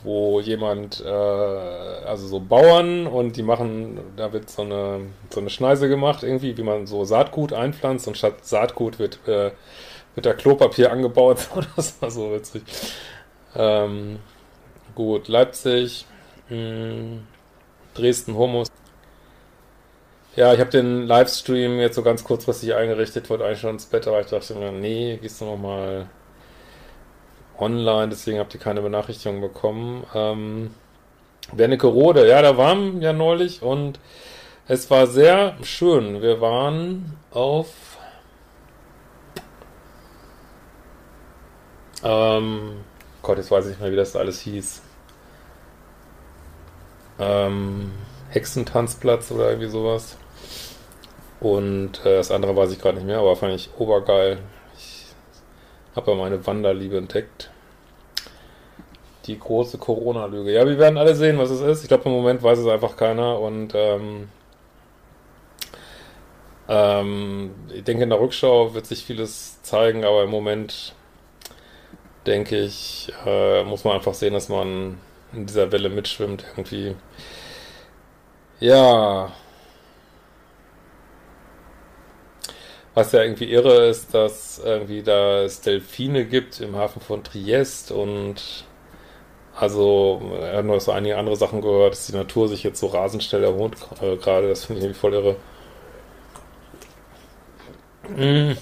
wo 0.05 0.41
jemand, 0.41 1.01
äh, 1.05 1.09
also 1.09 2.27
so 2.27 2.41
Bauern 2.41 3.07
und 3.07 3.37
die 3.37 3.43
machen, 3.43 4.01
da 4.17 4.33
wird 4.33 4.51
so 4.51 4.63
eine, 4.63 5.01
so 5.31 5.41
eine 5.41 5.51
Schneise 5.51 5.89
gemacht, 5.89 6.23
irgendwie, 6.23 6.57
wie 6.57 6.63
man 6.63 6.87
so 6.87 7.05
Saatgut 7.05 7.53
einpflanzt 7.53 8.09
und 8.09 8.17
statt 8.19 8.45
Saatgut 8.45 8.99
wird, 8.99 9.21
äh, 9.27 9.53
wird 10.15 10.27
da 10.27 10.33
Klopapier 10.33 10.93
angebaut. 10.93 11.49
das 11.77 12.01
war 12.03 12.11
so 12.11 12.33
witzig. 12.33 12.63
Ähm, 13.55 14.19
gut, 14.95 15.29
Leipzig, 15.29 16.07
mh, 16.49 16.57
hm, 16.57 17.27
Dresden, 17.95 18.37
Homos. 18.37 18.69
Ja, 20.35 20.55
ich 20.55 20.61
habe 20.61 20.71
den 20.71 21.07
Livestream 21.07 21.79
jetzt 21.79 21.95
so 21.95 22.03
ganz 22.03 22.25
kurzfristig 22.25 22.75
eingerichtet, 22.75 23.29
wollte 23.29 23.45
eigentlich 23.45 23.61
schon 23.61 23.75
ins 23.75 23.85
Bett, 23.85 24.09
aber 24.09 24.21
ich 24.21 24.29
dachte 24.29 24.55
mir, 24.55 24.73
nee, 24.73 25.19
gehst 25.21 25.43
du 25.43 25.45
nochmal 25.45 26.09
online, 27.63 28.09
deswegen 28.09 28.39
habt 28.39 28.55
ihr 28.55 28.61
keine 28.61 28.83
Benachrichtigung 28.83 29.41
bekommen. 29.41 30.05
Ähm, 30.15 30.75
Wernigerode, 31.53 32.29
ja, 32.29 32.43
da 32.43 32.57
waren 32.57 33.01
wir 33.01 33.09
ja 33.09 33.13
neulich 33.13 33.63
und 33.63 33.99
es 34.69 34.91
war 34.91 35.07
sehr 35.07 35.57
schön. 35.63 36.23
Wir 36.23 36.41
waren 36.41 37.17
auf 37.31 37.69
ähm, 42.05 42.85
Gott, 43.23 43.39
jetzt 43.39 43.51
weiß 43.51 43.67
ich 43.67 43.71
nicht 43.73 43.81
mehr, 43.81 43.93
wie 43.93 43.97
das 43.97 44.17
alles 44.17 44.41
hieß. 44.41 44.83
Ähm, 47.21 47.93
Hexentanzplatz 48.31 49.31
oder 49.31 49.51
irgendwie 49.51 49.69
sowas. 49.69 50.17
Und 51.39 52.05
äh, 52.05 52.17
das 52.17 52.33
andere 52.33 52.57
weiß 52.57 52.73
ich 52.73 52.81
gerade 52.81 52.99
nicht 52.99 53.07
mehr, 53.07 53.19
aber 53.19 53.37
fand 53.37 53.55
ich 53.55 53.71
obergeil. 53.79 54.39
Habe 55.95 56.11
ja 56.13 56.17
meine 56.17 56.47
Wanderliebe 56.47 56.97
entdeckt. 56.97 57.51
Die 59.27 59.39
große 59.39 59.79
Corona-Lüge. 59.79 60.53
Ja, 60.53 60.67
wir 60.67 60.79
werden 60.79 60.99
alle 60.99 61.15
sehen, 61.15 61.39
was 61.39 61.51
es 61.51 61.61
ist. 61.61 61.83
Ich 61.83 61.89
glaube, 61.89 62.05
im 62.07 62.13
Moment 62.13 62.43
weiß 62.43 62.59
es 62.59 62.67
einfach 62.67 62.97
keiner. 62.97 63.39
Und 63.39 63.73
ähm, 63.75 64.29
ähm, 66.69 67.51
ich 67.73 67.85
denke, 67.85 68.03
in 68.05 68.11
der 68.11 68.21
Rückschau 68.21 68.75
wird 68.75 68.87
sich 68.87 69.05
vieles 69.05 69.63
zeigen, 69.63 70.05
aber 70.05 70.25
im 70.25 70.31
Moment 70.31 70.95
denke 72.27 72.59
ich, 72.59 73.13
äh, 73.27 73.65
muss 73.65 73.85
man 73.85 73.95
einfach 73.95 74.15
sehen, 74.15 74.33
dass 74.33 74.49
man 74.49 74.99
in 75.33 75.47
dieser 75.47 75.73
Welle 75.73 75.89
mitschwimmt 75.89 76.45
irgendwie. 76.57 76.95
Ja, 78.61 79.33
Was 82.95 83.13
ja 83.13 83.23
irgendwie 83.23 83.51
irre 83.51 83.87
ist, 83.87 84.13
dass 84.15 84.61
irgendwie 84.63 85.03
da 85.03 85.43
es 85.43 85.63
Delfine 85.63 86.27
gibt 86.27 86.61
im 86.61 86.77
Hafen 86.77 87.01
von 87.01 87.25
Triest 87.25 87.91
und 87.91 88.67
also 89.55 90.21
er 90.41 90.59
hat 90.59 90.65
noch 90.65 90.81
so 90.81 90.93
einige 90.93 91.17
andere 91.17 91.37
Sachen 91.37 91.61
gehört, 91.61 91.93
dass 91.93 92.07
die 92.07 92.17
Natur 92.17 92.49
sich 92.49 92.63
jetzt 92.63 92.81
so 92.81 92.87
rasend 92.89 93.23
schnell 93.23 93.45
erholt 93.45 93.77
äh, 94.01 94.17
gerade, 94.17 94.49
das 94.49 94.65
finde 94.65 94.81
ich 94.81 94.85
irgendwie 94.85 95.01
voll 95.01 95.15
irre. 95.15 95.37
Hm. 98.15 98.57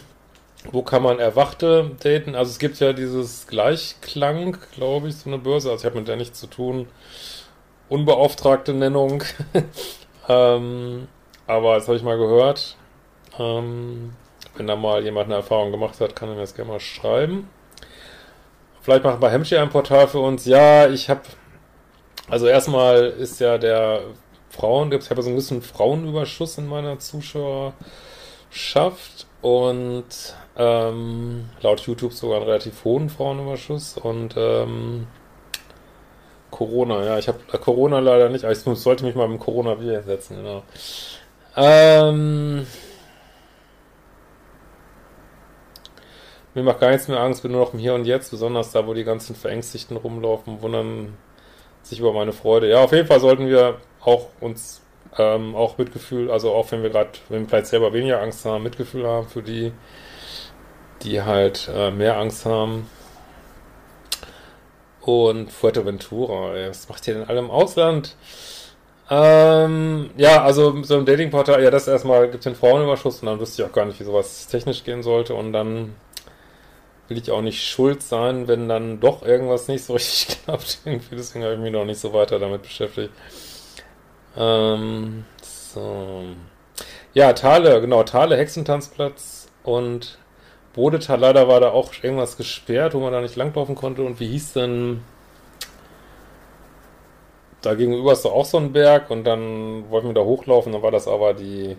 Wo 0.70 0.82
kann 0.82 1.02
man 1.02 1.18
Erwachte 1.18 1.92
daten? 2.02 2.34
Also 2.34 2.50
es 2.50 2.58
gibt 2.58 2.78
ja 2.80 2.92
dieses 2.92 3.46
Gleichklang, 3.46 4.58
glaube 4.75 5.08
ich, 5.08 5.16
so 5.16 5.30
eine 5.30 5.38
Börse, 5.38 5.70
also 5.70 5.82
ich 5.82 5.87
habe 5.87 5.99
mit 5.99 6.08
der 6.08 6.16
nichts 6.16 6.38
zu 6.38 6.46
tun. 6.49 6.87
Unbeauftragte 7.88 8.75
Nennung. 8.75 9.22
ähm, 10.28 11.08
aber 11.46 11.75
das 11.76 11.88
habe 11.88 11.96
ich 11.96 12.02
mal 12.02 12.18
gehört. 12.18 12.76
Ähm, 13.38 14.12
wenn 14.57 14.66
da 14.66 14.76
mal 14.76 15.02
jemand 15.02 15.26
eine 15.26 15.37
Erfahrung 15.37 15.71
gemacht 15.71 16.00
hat, 16.00 16.16
kann 16.16 16.28
er 16.28 16.35
mir 16.35 16.42
das 16.42 16.54
gerne 16.54 16.73
mal 16.73 16.80
schreiben. 16.80 17.49
Vielleicht 18.83 19.04
machen 19.04 19.21
wir 19.21 19.30
Hemmschi 19.30 19.57
ein 19.57 19.71
Portal 19.71 20.09
für 20.09 20.21
uns. 20.21 20.47
Ja, 20.47 20.88
ich 20.88 21.11
habe, 21.11 21.23
also 22.28 22.47
erstmal 22.47 23.04
ist 23.04 23.40
ja 23.40 23.59
der 23.59 24.02
Frauen, 24.49 24.92
ich 24.92 25.11
habe 25.11 25.23
so 25.23 25.30
ein 25.30 25.37
bisschen 25.37 25.62
Frauenüberschuss 25.62 26.59
in 26.59 26.66
meiner 26.66 26.99
Zuschauerschaft 26.99 29.26
und 29.42 30.07
ähm, 30.57 31.50
laut 31.61 31.80
YouTube 31.80 32.12
sogar 32.12 32.38
einen 32.38 32.47
relativ 32.47 32.85
hohen 32.85 33.09
Frauenüberschuss 33.09 33.97
und 33.97 34.35
ähm, 34.37 35.07
Corona, 36.50 37.04
ja, 37.04 37.19
ich 37.19 37.28
habe 37.28 37.38
äh, 37.52 37.59
Corona 37.59 38.00
leider 38.00 38.28
nicht, 38.28 38.45
aber 38.45 38.52
ich 38.52 38.59
sollte 38.59 39.04
mich 39.04 39.14
mal 39.14 39.28
mit 39.28 39.40
Corona 39.40 39.80
wieder 39.80 40.02
setzen, 40.02 40.37
genau. 40.37 40.62
Ähm, 41.57 42.66
Mir 46.54 46.64
macht 46.64 46.80
gar 46.80 46.90
nichts 46.90 47.07
mehr 47.07 47.21
Angst, 47.21 47.42
bin 47.42 47.52
nur 47.52 47.61
noch 47.61 47.75
im 47.75 47.78
Hier 47.78 47.95
und 47.95 48.04
Jetzt, 48.04 48.30
besonders 48.30 48.73
da, 48.73 48.87
wo 48.87 48.95
die 48.95 49.04
ganzen 49.04 49.37
Verängstigten 49.37 49.97
rumlaufen, 49.97 50.62
wundern 50.62 51.16
sich 51.83 52.00
über 52.00 52.12
meine 52.12 52.33
Freude. 52.33 52.69
Ja, 52.69 52.83
auf 52.83 52.92
jeden 52.92 53.07
Fall 53.07 53.21
sollten 53.21 53.47
wir 53.47 53.76
auch 54.00 54.28
uns 54.40 54.83
ähm, 55.16 55.54
auch 55.54 55.78
Mitgefühl, 55.78 56.30
also 56.30 56.52
auch 56.52 56.71
wenn 56.73 56.83
wir 56.83 56.90
gerade, 56.90 57.11
wenn 57.28 57.42
wir 57.42 57.49
vielleicht 57.49 57.66
selber 57.66 57.92
weniger 57.92 58.21
Angst 58.21 58.45
haben, 58.45 58.62
Mitgefühl 58.62 59.07
haben 59.07 59.28
für 59.28 59.42
die, 59.42 59.73
die 61.02 61.23
halt 61.23 61.71
äh, 61.73 61.90
mehr 61.90 62.19
Angst 62.19 62.47
haben. 62.47 62.88
Und 65.00 65.50
Fuerteventura, 65.50 66.54
ey, 66.54 66.71
was 66.71 66.88
macht 66.88 67.07
ihr 67.09 67.14
denn 67.14 67.28
alle 67.28 67.38
im 67.38 67.50
Ausland? 67.50 68.16
Ähm, 69.09 70.11
ja, 70.16 70.42
also 70.42 70.83
so 70.85 70.99
ein 70.99 71.07
Datingportal, 71.07 71.62
ja, 71.62 71.71
das 71.71 71.88
erstmal 71.88 72.28
gibt 72.30 72.45
den 72.45 72.54
Frauenüberschuss 72.54 73.21
und 73.21 73.26
dann 73.26 73.40
wüsste 73.40 73.62
ich 73.62 73.69
auch 73.69 73.73
gar 73.73 73.87
nicht, 73.87 73.99
wie 73.99 74.04
sowas 74.04 74.47
technisch 74.47 74.85
gehen 74.85 75.02
sollte 75.02 75.35
und 75.35 75.52
dann 75.52 75.95
will 77.11 77.19
ich 77.19 77.31
auch 77.33 77.43
nicht 77.43 77.62
schuld 77.62 78.02
sein, 78.02 78.47
wenn 78.47 78.69
dann 78.69 79.00
doch 79.00 79.23
irgendwas 79.23 79.67
nicht 79.69 79.85
so 79.85 79.93
richtig 79.95 80.38
klappt. 80.45 80.79
Deswegen 80.87 81.45
habe 81.45 81.55
ich 81.55 81.61
mich 81.61 81.73
noch 81.73 81.85
nicht 81.85 82.00
so 82.00 82.12
weiter 82.14 82.38
damit 82.38 82.62
beschäftigt. 82.62 83.12
Ähm, 84.37 85.25
so. 85.43 86.23
Ja, 87.12 87.33
Thale, 87.33 87.81
genau, 87.81 88.05
Thale, 88.05 88.37
Hexentanzplatz 88.37 89.49
und 89.64 90.19
Bodetal, 90.73 91.19
leider 91.19 91.49
war 91.49 91.59
da 91.59 91.73
auch 91.73 91.93
irgendwas 92.00 92.37
gesperrt, 92.37 92.95
wo 92.95 93.00
man 93.00 93.12
da 93.12 93.21
nicht 93.21 93.35
langlaufen 93.35 93.75
konnte. 93.75 94.02
Und 94.02 94.21
wie 94.21 94.29
hieß 94.29 94.52
denn... 94.55 95.02
Da 97.61 97.75
gegenüber 97.75 98.12
ist 98.12 98.25
doch 98.25 98.33
auch 98.33 98.47
so 98.47 98.57
ein 98.57 98.73
Berg 98.73 99.11
und 99.11 99.25
dann 99.25 99.90
wollten 99.90 100.07
wir 100.07 100.14
da 100.14 100.23
hochlaufen, 100.23 100.73
dann 100.73 100.81
war 100.81 100.93
das 100.93 101.07
aber 101.07 101.35
die 101.35 101.76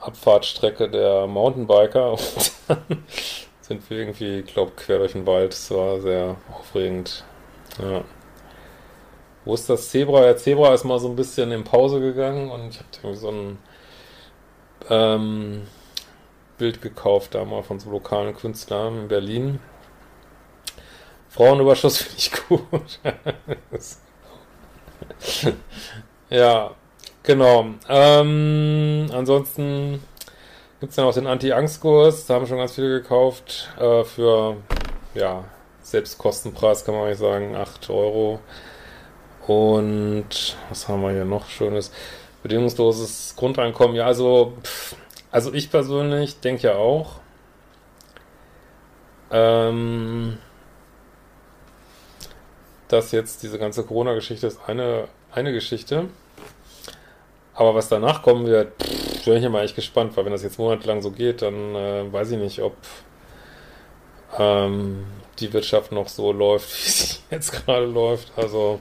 Abfahrtstrecke 0.00 0.90
der 0.90 1.28
Mountainbiker 1.28 2.12
und 2.18 2.52
dann 2.66 3.04
sind 3.68 3.88
wir 3.90 3.98
irgendwie, 3.98 4.42
glaube 4.42 4.72
quer 4.76 4.98
durch 4.98 5.12
den 5.12 5.26
Wald. 5.26 5.52
Es 5.52 5.70
war 5.70 6.00
sehr 6.00 6.36
aufregend. 6.50 7.24
Ja. 7.78 8.02
Wo 9.44 9.54
ist 9.54 9.68
das 9.68 9.90
Zebra? 9.90 10.24
Ja, 10.24 10.36
Zebra 10.36 10.74
ist 10.74 10.84
mal 10.84 10.98
so 10.98 11.08
ein 11.08 11.16
bisschen 11.16 11.52
in 11.52 11.64
Pause 11.64 12.00
gegangen 12.00 12.50
und 12.50 12.70
ich 12.70 12.78
habe 12.78 12.88
irgendwie 13.02 13.16
so 13.16 13.30
ein 13.30 13.58
ähm, 14.88 15.62
Bild 16.56 16.80
gekauft, 16.80 17.34
da 17.34 17.44
mal 17.44 17.62
von 17.62 17.78
so 17.78 17.90
lokalen 17.90 18.34
Künstlern 18.34 19.02
in 19.02 19.08
Berlin. 19.08 19.60
Frauenüberschuss 21.28 21.98
finde 21.98 22.18
ich 22.18 22.32
gut. 22.48 23.00
ja, 26.30 26.70
genau. 27.22 27.66
Ähm, 27.88 29.10
ansonsten 29.12 30.02
Gibt 30.80 30.90
es 30.90 30.96
dann 30.96 31.06
auch 31.06 31.14
den 31.14 31.26
Anti-Angst-Kurs, 31.26 32.26
da 32.26 32.34
haben 32.34 32.46
schon 32.46 32.58
ganz 32.58 32.76
viele 32.76 33.00
gekauft, 33.00 33.68
äh, 33.80 34.04
für, 34.04 34.58
ja, 35.12 35.44
Selbstkostenpreis 35.82 36.84
kann 36.84 36.94
man 36.94 37.04
eigentlich 37.04 37.18
sagen, 37.18 37.56
8 37.56 37.90
Euro. 37.90 38.38
Und 39.48 40.56
was 40.68 40.86
haben 40.86 41.02
wir 41.02 41.10
hier 41.10 41.24
noch 41.24 41.48
Schönes? 41.48 41.90
Bedingungsloses 42.44 43.34
Grundeinkommen. 43.36 43.96
Ja, 43.96 44.06
also, 44.06 44.52
pff, 44.62 44.94
also 45.32 45.52
ich 45.52 45.70
persönlich 45.70 46.38
denke 46.38 46.68
ja 46.68 46.76
auch, 46.76 47.20
ähm, 49.32 50.38
dass 52.86 53.10
jetzt 53.10 53.42
diese 53.42 53.58
ganze 53.58 53.82
Corona-Geschichte 53.82 54.46
ist 54.46 54.60
eine, 54.68 55.08
eine 55.32 55.52
Geschichte. 55.52 56.08
Aber 57.54 57.74
was 57.74 57.88
danach 57.88 58.22
kommen 58.22 58.46
wird, 58.46 58.80
pff, 58.80 59.07
bin 59.32 59.42
ich 59.42 59.48
mal 59.48 59.64
echt 59.64 59.76
gespannt, 59.76 60.16
weil 60.16 60.24
wenn 60.24 60.32
das 60.32 60.42
jetzt 60.42 60.58
monatelang 60.58 61.02
so 61.02 61.10
geht, 61.10 61.42
dann 61.42 61.74
äh, 61.74 62.12
weiß 62.12 62.30
ich 62.32 62.38
nicht, 62.38 62.60
ob 62.60 62.76
ähm, 64.38 65.06
die 65.38 65.52
Wirtschaft 65.52 65.92
noch 65.92 66.08
so 66.08 66.32
läuft, 66.32 66.70
wie 66.84 66.90
sie 66.90 67.16
jetzt 67.30 67.52
gerade 67.52 67.86
läuft. 67.86 68.32
Also 68.36 68.80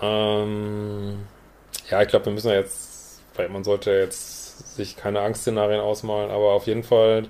ähm, 0.00 1.26
ja, 1.90 2.02
ich 2.02 2.08
glaube, 2.08 2.26
wir 2.26 2.32
müssen 2.32 2.48
ja 2.48 2.56
jetzt 2.56 2.92
weil 3.34 3.48
man 3.48 3.64
sollte 3.64 3.90
jetzt 3.90 4.76
sich 4.76 4.96
keine 4.96 5.20
Angstszenarien 5.20 5.80
ausmalen, 5.80 6.30
aber 6.30 6.52
auf 6.52 6.66
jeden 6.66 6.82
Fall 6.82 7.28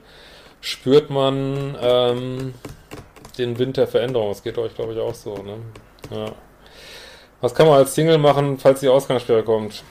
spürt 0.61 1.11
man 1.11 1.77
ähm, 1.81 2.55
den 3.39 3.59
Wind 3.59 3.77
der 3.77 3.87
Veränderung. 3.87 4.29
Das 4.29 4.43
geht 4.43 4.59
euch, 4.59 4.75
glaube 4.75 4.93
ich, 4.93 5.01
auch 5.01 5.15
so. 5.15 5.37
Ne? 5.37 5.59
Ja. 6.11 6.33
Was 7.41 7.55
kann 7.55 7.67
man 7.67 7.79
als 7.79 7.95
Single 7.95 8.19
machen, 8.19 8.59
falls 8.59 8.81
die 8.81 8.89
Ausgangssperre 8.89 9.43
kommt? 9.43 9.83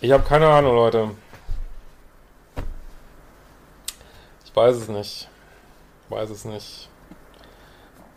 Ich 0.00 0.10
habe 0.10 0.24
keine 0.24 0.48
Ahnung, 0.48 0.74
Leute. 0.74 1.10
Ich 4.44 4.49
weiß 4.60 4.76
es 4.76 4.88
nicht. 4.88 5.28
Ich 6.04 6.10
weiß 6.10 6.30
es 6.30 6.44
nicht. 6.44 6.88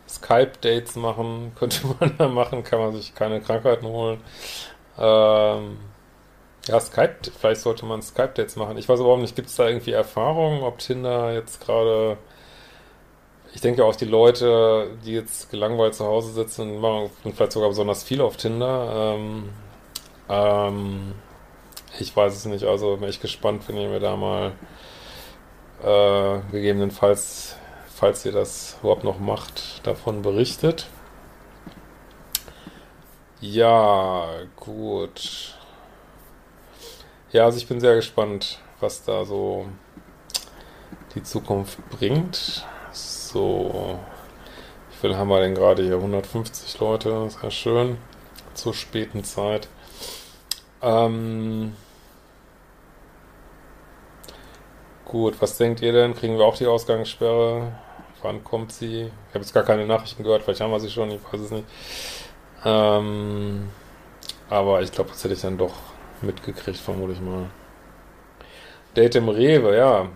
Skype-Dates 0.09 0.95
machen, 0.95 1.53
könnte 1.59 1.87
man 1.99 2.15
da 2.17 2.27
machen, 2.27 2.63
kann 2.63 2.79
man 2.79 2.93
sich 2.93 3.15
keine 3.15 3.41
Krankheiten 3.41 3.87
holen. 3.87 4.19
Ähm, 4.97 5.77
ja, 6.67 6.79
Skype, 6.79 7.15
vielleicht 7.39 7.61
sollte 7.61 7.85
man 7.85 8.01
Skype-Dates 8.01 8.55
machen. 8.57 8.77
Ich 8.77 8.87
weiß 8.87 8.99
überhaupt 8.99 9.21
nicht, 9.21 9.35
gibt 9.35 9.49
es 9.49 9.55
da 9.55 9.67
irgendwie 9.67 9.91
Erfahrungen, 9.91 10.63
ob 10.63 10.79
Tinder 10.79 11.33
jetzt 11.33 11.65
gerade, 11.65 12.17
ich 13.53 13.61
denke 13.61 13.85
auch 13.85 13.95
die 13.95 14.05
Leute, 14.05 14.97
die 15.05 15.13
jetzt 15.13 15.49
gelangweilt 15.49 15.95
zu 15.95 16.05
Hause 16.05 16.31
sitzen, 16.33 16.79
machen 16.79 17.09
vielleicht 17.35 17.53
sogar 17.53 17.69
besonders 17.69 18.03
viel 18.03 18.21
auf 18.21 18.37
Tinder. 18.37 19.15
Ähm, 19.15 19.49
ähm, 20.29 21.13
ich 21.99 22.15
weiß 22.15 22.33
es 22.35 22.45
nicht, 22.45 22.65
also 22.65 22.97
bin 22.97 23.09
ich 23.09 23.21
gespannt, 23.21 23.63
wenn 23.67 23.77
ihr 23.77 23.89
mir 23.89 23.99
da 23.99 24.15
mal 24.15 24.53
äh, 25.83 26.39
gegebenenfalls, 26.51 27.57
falls 27.93 28.25
ihr 28.25 28.31
das 28.31 28.77
überhaupt 28.81 29.03
noch 29.03 29.19
macht, 29.19 29.85
davon 29.85 30.21
berichtet. 30.21 30.87
Ja, 33.41 34.29
gut. 34.55 35.57
Ja, 37.31 37.45
also 37.45 37.57
ich 37.57 37.67
bin 37.67 37.79
sehr 37.79 37.95
gespannt, 37.95 38.59
was 38.79 39.03
da 39.03 39.25
so 39.25 39.65
die 41.15 41.23
Zukunft 41.23 41.77
bringt. 41.89 42.65
So, 42.91 43.99
wie 44.89 44.95
viel 44.95 45.17
haben 45.17 45.27
wir 45.27 45.41
denn 45.41 45.55
gerade 45.55 45.83
hier? 45.83 45.95
150 45.95 46.79
Leute, 46.79 47.29
sehr 47.29 47.51
schön. 47.51 47.97
Zur 48.53 48.73
späten 48.73 49.23
Zeit. 49.23 49.67
Ähm, 50.81 51.75
gut, 55.05 55.41
was 55.41 55.57
denkt 55.57 55.81
ihr 55.81 55.93
denn? 55.93 56.13
Kriegen 56.13 56.37
wir 56.37 56.45
auch 56.45 56.57
die 56.57 56.67
Ausgangssperre? 56.67 57.73
Wann 58.21 58.43
kommt 58.43 58.71
sie? 58.71 59.03
Ich 59.03 59.33
habe 59.33 59.39
jetzt 59.39 59.53
gar 59.53 59.63
keine 59.63 59.85
Nachrichten 59.85 60.23
gehört, 60.23 60.43
vielleicht 60.43 60.61
haben 60.61 60.71
wir 60.71 60.79
sie 60.79 60.89
schon, 60.89 61.11
ich 61.11 61.19
weiß 61.31 61.41
es 61.41 61.51
nicht. 61.51 61.65
Ähm, 62.65 63.69
aber 64.49 64.81
ich 64.81 64.91
glaube, 64.91 65.09
das 65.09 65.23
hätte 65.23 65.33
ich 65.33 65.41
dann 65.41 65.57
doch 65.57 65.73
mitgekriegt, 66.21 66.77
vermute 66.77 67.13
ich 67.13 67.21
mal. 67.21 67.49
Date 68.95 69.15
im 69.15 69.29
Rewe, 69.29 69.75
ja. 69.75 70.07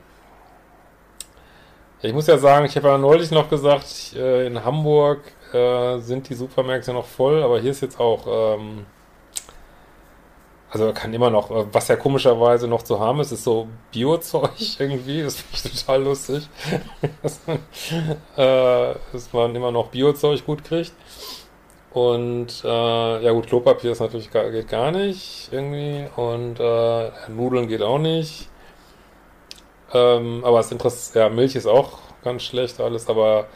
Ich 2.01 2.13
muss 2.13 2.27
ja 2.27 2.37
sagen, 2.37 2.65
ich 2.65 2.75
habe 2.77 2.89
ja 2.89 2.97
neulich 2.97 3.31
noch 3.31 3.49
gesagt, 3.49 4.13
äh, 4.15 4.45
in 4.45 4.63
Hamburg 4.63 5.21
äh, 5.51 5.97
sind 5.97 6.29
die 6.29 6.35
Supermärkte 6.35 6.93
noch 6.93 7.05
voll, 7.05 7.41
aber 7.43 7.59
hier 7.59 7.71
ist 7.71 7.81
jetzt 7.81 7.99
auch, 7.99 8.55
ähm, 8.55 8.85
also 10.69 10.91
kann 10.93 11.13
immer 11.13 11.29
noch, 11.29 11.49
äh, 11.51 11.65
was 11.71 11.87
ja 11.87 11.95
komischerweise 11.95 12.67
noch 12.67 12.83
zu 12.83 12.99
haben 12.99 13.19
ist, 13.19 13.31
ist 13.31 13.43
so 13.43 13.67
Biozeug 13.91 14.51
irgendwie, 14.79 15.23
das 15.23 15.41
finde 15.41 15.69
ich 15.73 15.81
total 15.81 16.03
lustig, 16.03 16.49
dass, 17.23 17.39
man, 17.47 17.57
äh, 18.35 18.95
dass 19.13 19.33
man 19.33 19.55
immer 19.55 19.71
noch 19.71 19.87
Biozeug 19.89 20.45
gut 20.45 20.63
kriegt. 20.63 20.93
Und 21.91 22.63
äh, 22.63 23.23
ja 23.23 23.31
gut, 23.31 23.47
Klopapier 23.47 23.91
ist 23.91 24.01
natürlich 24.01 24.29
gar, 24.29 24.51
geht 24.51 24.67
gar 24.67 24.91
nicht 24.91 25.49
irgendwie 25.51 26.05
und 26.15 26.59
äh, 26.59 27.11
Nudeln 27.29 27.67
geht 27.67 27.81
auch 27.81 27.97
nicht. 27.97 28.49
Ähm, 29.93 30.43
aber 30.43 30.59
es 30.59 30.71
interessiert, 30.71 31.15
ja, 31.15 31.29
Milch 31.29 31.55
ist 31.55 31.65
auch 31.65 31.99
ganz 32.23 32.43
schlecht 32.43 32.79
alles, 32.81 33.07
aber 33.09 33.47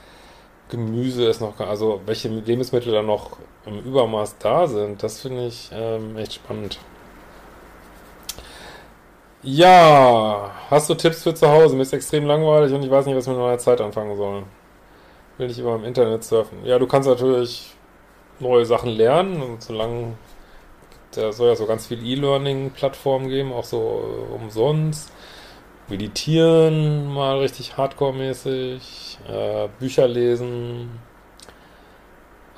Gemüse 0.70 1.25
ist 1.25 1.41
noch, 1.41 1.60
also 1.60 2.01
welche 2.06 2.30
Lebensmittel 2.30 2.94
da 2.94 3.01
noch 3.03 3.38
im 3.65 3.80
Übermaß 3.80 4.38
da 4.39 4.68
sind, 4.68 5.03
das 5.03 5.19
finde 5.21 5.47
ich 5.47 5.69
ähm, 5.74 6.17
echt 6.17 6.34
spannend. 6.36 6.80
Ja, 9.43 10.51
hast 10.69 10.89
du 10.89 10.93
Tipps 10.93 11.23
für 11.23 11.34
zu 11.34 11.47
Hause? 11.49 11.75
Mir 11.75 11.82
ist 11.82 11.93
extrem 11.93 12.25
langweilig 12.27 12.73
und 12.73 12.84
ich 12.84 12.91
weiß 12.91 13.08
nicht, 13.08 13.15
was 13.15 13.25
ich 13.25 13.34
mit 13.34 13.39
meiner 13.39 13.58
Zeit 13.58 13.82
anfangen 13.82 14.15
soll. 14.15 14.43
Will 15.38 15.47
nicht 15.47 15.58
immer 15.60 15.75
im 15.75 15.84
Internet 15.84 16.23
surfen. 16.23 16.63
Ja, 16.63 16.77
du 16.77 16.86
kannst 16.86 17.10
natürlich 17.10 17.73
neue 18.39 18.65
Sachen 18.65 18.89
lernen 18.91 19.41
und 19.41 19.63
solange 19.63 20.13
da 21.15 21.32
soll 21.34 21.49
ja 21.49 21.56
so 21.56 21.65
ganz 21.65 21.88
viel 21.88 22.06
E-Learning-Plattformen 22.06 23.30
geben, 23.30 23.51
auch 23.51 23.65
so 23.65 24.27
äh, 24.32 24.36
umsonst. 24.36 25.12
Meditieren 25.89 27.12
mal 27.13 27.39
richtig 27.39 27.77
hardcore-mäßig, 27.77 29.17
äh, 29.27 29.67
Bücher 29.80 30.08
lesen, 30.08 30.99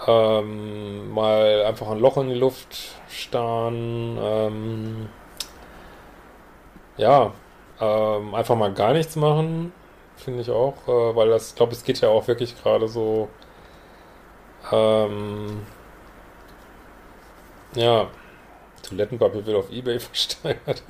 ähm, 0.06 1.12
mal 1.14 1.64
einfach 1.66 1.90
ein 1.90 2.00
Loch 2.00 2.18
in 2.18 2.30
die 2.30 2.36
Luft 2.36 2.78
starren, 3.10 4.18
ähm, 4.22 5.10
ja, 6.98 7.34
ähm, 7.80 8.36
einfach 8.36 8.56
mal 8.56 8.74
gar 8.74 8.94
nichts 8.94 9.16
machen, 9.16 9.74
finde 10.16 10.42
ich 10.42 10.52
auch, 10.52 10.76
äh, 10.88 11.16
weil 11.16 11.30
das, 11.30 11.56
glaube 11.56 11.74
es 11.74 11.84
geht 11.84 12.02
ja 12.02 12.10
auch 12.10 12.28
wirklich 12.28 12.62
gerade 12.62 12.88
so 12.88 13.30
ähm, 14.72 15.62
ja, 17.76 18.08
Toilettenpapier 18.84 19.46
wird 19.46 19.58
auf 19.58 19.72
Ebay 19.72 20.00
versteigert. 20.00 20.84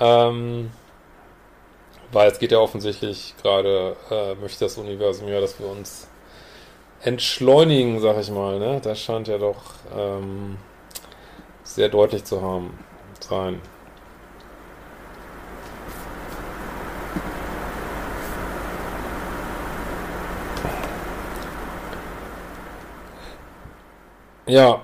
ähm, 0.00 0.70
weil 2.12 2.30
es 2.30 2.38
geht 2.38 2.52
ja 2.52 2.58
offensichtlich 2.58 3.34
gerade, 3.42 3.96
äh, 4.10 4.34
möchte 4.36 4.64
das 4.64 4.78
Universum 4.78 5.28
ja, 5.28 5.40
dass 5.40 5.58
wir 5.58 5.68
uns 5.68 6.08
entschleunigen, 7.02 8.00
sag 8.00 8.18
ich 8.18 8.30
mal. 8.30 8.58
Ne? 8.58 8.80
Das 8.82 9.00
scheint 9.00 9.28
ja 9.28 9.38
doch 9.38 9.62
ähm, 9.96 10.56
sehr 11.62 11.88
deutlich 11.88 12.24
zu 12.24 12.42
haben, 12.42 12.78
sein. 13.20 13.60
Ja, 24.46 24.80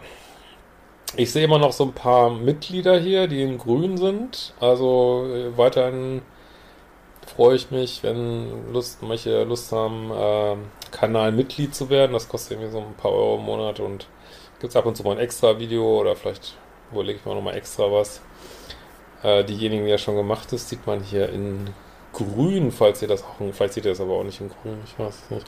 ich 1.16 1.32
sehe 1.32 1.44
immer 1.44 1.58
noch 1.58 1.72
so 1.72 1.84
ein 1.84 1.92
paar 1.94 2.30
Mitglieder 2.30 2.98
hier, 2.98 3.28
die 3.28 3.42
in 3.42 3.56
grün 3.58 3.96
sind. 3.96 4.52
Also 4.60 5.26
äh, 5.32 5.56
weiterhin 5.56 6.22
freue 7.26 7.56
ich 7.56 7.70
mich, 7.70 8.02
wenn 8.02 8.72
Lust, 8.72 9.02
manche 9.02 9.44
Lust 9.44 9.72
haben, 9.72 10.10
äh, 10.10 10.56
Kanalmitglied 10.90 11.74
zu 11.74 11.88
werden. 11.88 12.12
Das 12.12 12.28
kostet 12.28 12.52
irgendwie 12.52 12.72
so 12.72 12.80
ein 12.80 12.94
paar 12.94 13.12
Euro 13.12 13.36
im 13.36 13.44
Monat 13.44 13.80
und 13.80 14.06
gibt 14.60 14.70
es 14.70 14.76
ab 14.76 14.86
und 14.86 14.96
zu 14.96 15.02
mal 15.02 15.12
ein 15.12 15.18
extra 15.18 15.58
Video 15.58 16.00
oder 16.00 16.14
vielleicht 16.16 16.56
überlege 16.92 17.18
ich 17.18 17.24
mir 17.24 17.34
nochmal 17.34 17.56
extra 17.56 17.90
was. 17.90 18.20
Äh, 19.22 19.44
diejenigen, 19.44 19.84
die 19.84 19.90
ja 19.90 19.98
schon 19.98 20.16
gemacht 20.16 20.52
ist, 20.52 20.68
sieht 20.68 20.86
man 20.86 21.02
hier 21.02 21.30
in 21.30 21.70
grün, 22.14 22.72
falls 22.72 23.02
ihr 23.02 23.08
das 23.08 23.22
auch, 23.22 23.68
seht 23.68 23.84
ihr 23.84 23.90
das 23.90 24.00
aber 24.00 24.14
auch 24.14 24.24
nicht 24.24 24.40
in 24.40 24.48
grün, 24.48 24.78
ich 24.84 24.98
weiß 24.98 25.24
es 25.24 25.30
nicht. 25.30 25.46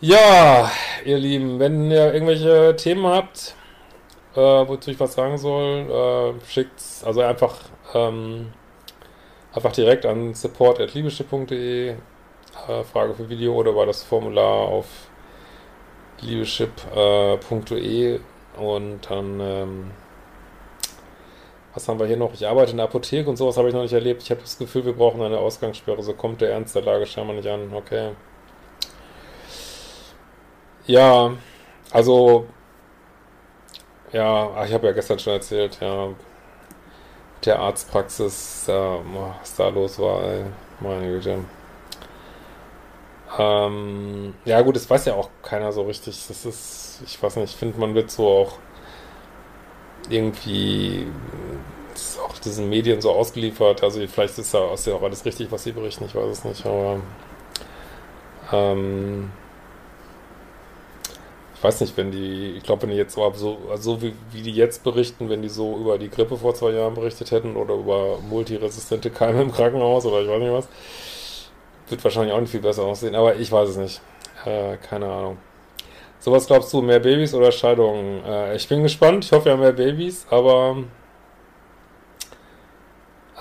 Ja, 0.00 0.70
ihr 1.04 1.18
Lieben, 1.18 1.58
wenn 1.58 1.90
ihr 1.90 2.12
irgendwelche 2.12 2.76
Themen 2.76 3.06
habt, 3.06 3.54
äh, 4.34 4.40
wozu 4.40 4.90
ich 4.90 5.00
was 5.00 5.14
sagen 5.14 5.38
soll, 5.38 5.90
äh, 5.90 6.34
schickt's 6.46 7.02
also 7.04 7.22
einfach 7.22 7.56
ähm, 7.94 8.52
einfach 9.52 9.72
direkt 9.72 10.04
an 10.06 10.34
support.liebeschip.de 10.34 11.90
äh, 11.90 11.96
Frage 12.84 13.14
für 13.14 13.28
Video 13.28 13.54
oder 13.54 13.70
über 13.70 13.86
das 13.86 14.02
Formular 14.02 14.68
auf 14.68 14.86
liebeschip.de 16.20 18.20
und 18.56 19.10
dann 19.10 19.40
ähm, 19.40 19.90
was 21.74 21.88
haben 21.88 21.98
wir 21.98 22.06
hier 22.06 22.16
noch? 22.16 22.32
Ich 22.34 22.46
arbeite 22.46 22.70
in 22.70 22.76
der 22.78 22.86
Apotheke 22.86 23.28
und 23.28 23.36
sowas 23.36 23.56
habe 23.56 23.68
ich 23.68 23.74
noch 23.74 23.82
nicht 23.82 23.92
erlebt. 23.92 24.22
Ich 24.22 24.30
habe 24.30 24.40
das 24.40 24.58
Gefühl, 24.58 24.84
wir 24.84 24.92
brauchen 24.94 25.20
eine 25.22 25.38
Ausgangssperre. 25.38 26.02
So 26.02 26.14
kommt 26.14 26.40
der 26.40 26.52
Ernst 26.52 26.74
der 26.74 26.82
Lage 26.82 27.06
scheinbar 27.06 27.36
nicht 27.36 27.48
an. 27.48 27.72
Okay. 27.74 28.12
Ja, 30.86 31.32
also, 31.90 32.46
ja, 34.12 34.64
ich 34.64 34.72
habe 34.72 34.86
ja 34.86 34.92
gestern 34.92 35.18
schon 35.18 35.34
erzählt, 35.34 35.78
ja, 35.80 36.10
der 37.44 37.58
Arztpraxis, 37.60 38.66
ja, 38.68 38.98
was 39.40 39.56
da 39.56 39.68
los 39.68 39.98
war, 39.98 40.22
ey, 40.24 40.44
meine 40.80 41.08
Güte. 41.08 41.44
Ähm, 43.38 44.34
ja 44.44 44.60
gut, 44.62 44.76
das 44.76 44.88
weiß 44.88 45.06
ja 45.06 45.14
auch 45.14 45.30
keiner 45.42 45.72
so 45.72 45.82
richtig. 45.82 46.26
Das 46.28 46.44
ist, 46.46 47.02
ich 47.04 47.20
weiß 47.22 47.36
nicht, 47.36 47.50
ich 47.52 47.56
finde, 47.56 47.78
man 47.78 47.94
wird 47.94 48.10
so 48.10 48.28
auch 48.28 48.58
irgendwie 50.08 51.06
diesen 52.44 52.68
Medien 52.68 53.00
so 53.00 53.10
ausgeliefert. 53.10 53.82
Also 53.82 54.06
vielleicht 54.06 54.38
ist 54.38 54.54
ja, 54.54 54.72
ist 54.72 54.86
ja 54.86 54.94
auch 54.94 55.02
alles 55.02 55.24
richtig, 55.24 55.50
was 55.50 55.64
sie 55.64 55.72
berichten, 55.72 56.04
ich 56.06 56.14
weiß 56.14 56.30
es 56.30 56.44
nicht, 56.44 56.64
aber 56.66 57.00
ähm, 58.52 59.30
weiß 61.64 61.80
nicht, 61.80 61.96
wenn 61.96 62.10
die, 62.12 62.52
ich 62.58 62.62
glaube, 62.62 62.82
wenn 62.82 62.90
die 62.90 62.96
jetzt 62.96 63.14
so, 63.14 63.32
so 63.34 63.58
also 63.70 64.02
wie, 64.02 64.12
wie 64.32 64.42
die 64.42 64.52
jetzt 64.52 64.84
berichten, 64.84 65.30
wenn 65.30 65.40
die 65.40 65.48
so 65.48 65.78
über 65.78 65.98
die 65.98 66.10
Grippe 66.10 66.36
vor 66.36 66.54
zwei 66.54 66.70
Jahren 66.70 66.94
berichtet 66.94 67.30
hätten 67.30 67.56
oder 67.56 67.74
über 67.74 68.18
multiresistente 68.18 69.10
Keime 69.10 69.42
im 69.42 69.50
Krankenhaus 69.50 70.04
oder 70.04 70.20
ich 70.20 70.28
weiß 70.28 70.40
nicht 70.40 70.52
was, 70.52 70.68
wird 71.88 72.04
wahrscheinlich 72.04 72.34
auch 72.34 72.40
nicht 72.40 72.50
viel 72.50 72.60
besser 72.60 72.82
aussehen, 72.82 73.14
aber 73.14 73.36
ich 73.36 73.50
weiß 73.50 73.70
es 73.70 73.76
nicht. 73.78 74.00
Äh, 74.44 74.76
keine 74.76 75.06
Ahnung. 75.06 75.38
So 76.20 76.32
was 76.32 76.46
glaubst 76.46 76.72
du, 76.72 76.82
mehr 76.82 77.00
Babys 77.00 77.34
oder 77.34 77.50
Scheidungen? 77.50 78.22
Äh, 78.24 78.56
ich 78.56 78.68
bin 78.68 78.82
gespannt, 78.82 79.24
ich 79.24 79.32
hoffe 79.32 79.48
ja 79.48 79.56
mehr 79.56 79.72
Babys, 79.72 80.26
aber 80.28 80.76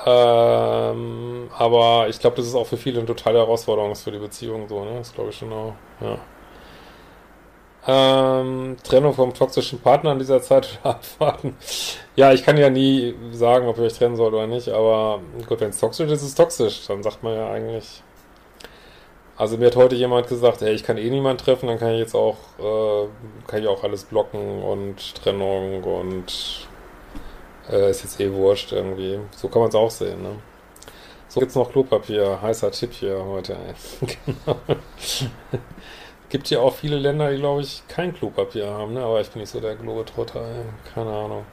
ähm, 0.06 1.50
aber 1.58 2.08
ich 2.10 2.20
glaube, 2.20 2.36
das 2.38 2.48
ist 2.48 2.56
auch 2.56 2.68
für 2.68 2.78
viele 2.78 3.00
eine 3.00 3.08
totale 3.08 3.39
Herausforderung 3.39 3.96
für 3.96 4.12
die 4.12 4.20
Beziehung 4.20 4.68
so, 4.68 4.84
ne? 4.84 4.98
Das 4.98 5.13
glaube 5.13 5.30
ich 5.30 5.38
schon 5.38 5.54
auch, 5.54 5.74
ja. 6.02 6.18
Ähm, 7.86 8.78
Trennung 8.84 9.13
vom 9.13 9.34
toxischen 9.34 9.80
Partner 9.80 10.13
in 10.13 10.20
dieser 10.20 10.42
Zeit 10.42 10.80
abwarten. 10.84 11.58
Ja, 12.16 12.32
ich 12.32 12.44
kann 12.44 12.58
ja 12.58 12.70
nie 12.70 13.13
sagen, 13.32 13.68
ob 13.68 13.78
ihr 13.78 13.84
euch 13.84 13.94
trennen 13.94 14.16
sollt 14.16 14.34
oder 14.34 14.48
nicht, 14.48 14.70
aber 14.70 15.20
gut, 15.48 15.60
wenn 15.60 15.70
es 15.70 15.80
toxisch 15.80 16.10
ist, 16.10 16.22
ist 16.22 16.30
es 16.30 16.36
toxisch. 16.36 16.88
Dann 16.88 17.04
sagt 17.04 17.24
man 17.24 17.36
ja 17.36 17.50
eigentlich. 17.52 18.04
Also 19.36 19.58
mir 19.58 19.68
hat 19.68 19.76
heute 19.76 19.96
jemand 19.96 20.28
gesagt, 20.28 20.62
hey, 20.62 20.74
ich 20.74 20.84
kann 20.84 20.98
eh 20.98 21.10
niemanden 21.10 21.44
treffen, 21.44 21.68
dann 21.68 21.80
kann 21.80 21.92
ich 21.94 22.00
jetzt 22.00 22.16
auch, 22.16 22.38
äh, 22.60 23.08
kann 23.48 23.62
ich 23.62 23.68
auch 23.68 23.84
alles 23.84 24.04
blocken 24.06 24.62
und 24.63 25.16
Trennung 25.16 25.84
und 25.84 26.68
äh, 27.71 27.89
ist 27.89 28.04
jetzt 28.04 28.19
eh 28.19 28.32
wurscht 28.32 28.71
irgendwie. 28.71 29.19
So 29.36 29.47
kann 29.47 29.62
man 29.62 29.69
es 29.69 29.76
auch 29.76 29.91
sehen, 29.91 30.21
ne? 30.21 30.36
So 31.28 31.39
gibt's 31.39 31.56
noch 31.56 31.71
Klopapier, 31.71 32.39
heißer 32.41 32.71
Tipp 32.71 32.93
hier 32.93 33.23
heute. 33.26 33.58
genau. 34.26 34.60
Gibt 36.30 36.49
ja 36.49 36.60
auch 36.60 36.76
viele 36.76 36.97
Länder, 36.97 37.32
die, 37.32 37.38
glaube 37.38 37.62
ich, 37.62 37.84
kein 37.88 38.13
Klopapier 38.13 38.67
haben, 38.67 38.93
ne? 38.93 39.04
aber 39.04 39.21
ich 39.21 39.30
bin 39.30 39.41
nicht 39.41 39.49
so 39.52 39.60
der 39.60 39.76
Globetrotter, 39.76 40.41
ey. 40.41 40.65
keine 40.93 41.12
Ahnung. 41.12 41.45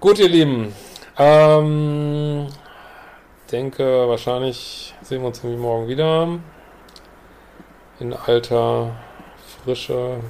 Gut, 0.00 0.18
ihr 0.18 0.28
Lieben, 0.28 0.74
ähm, 1.18 2.46
denke, 3.50 4.08
wahrscheinlich 4.08 4.94
sehen 5.02 5.20
wir 5.20 5.28
uns 5.28 5.38
irgendwie 5.38 5.60
morgen 5.60 5.88
wieder. 5.88 6.28
In 8.00 8.12
alter 8.12 8.96
Frische. 9.62 10.20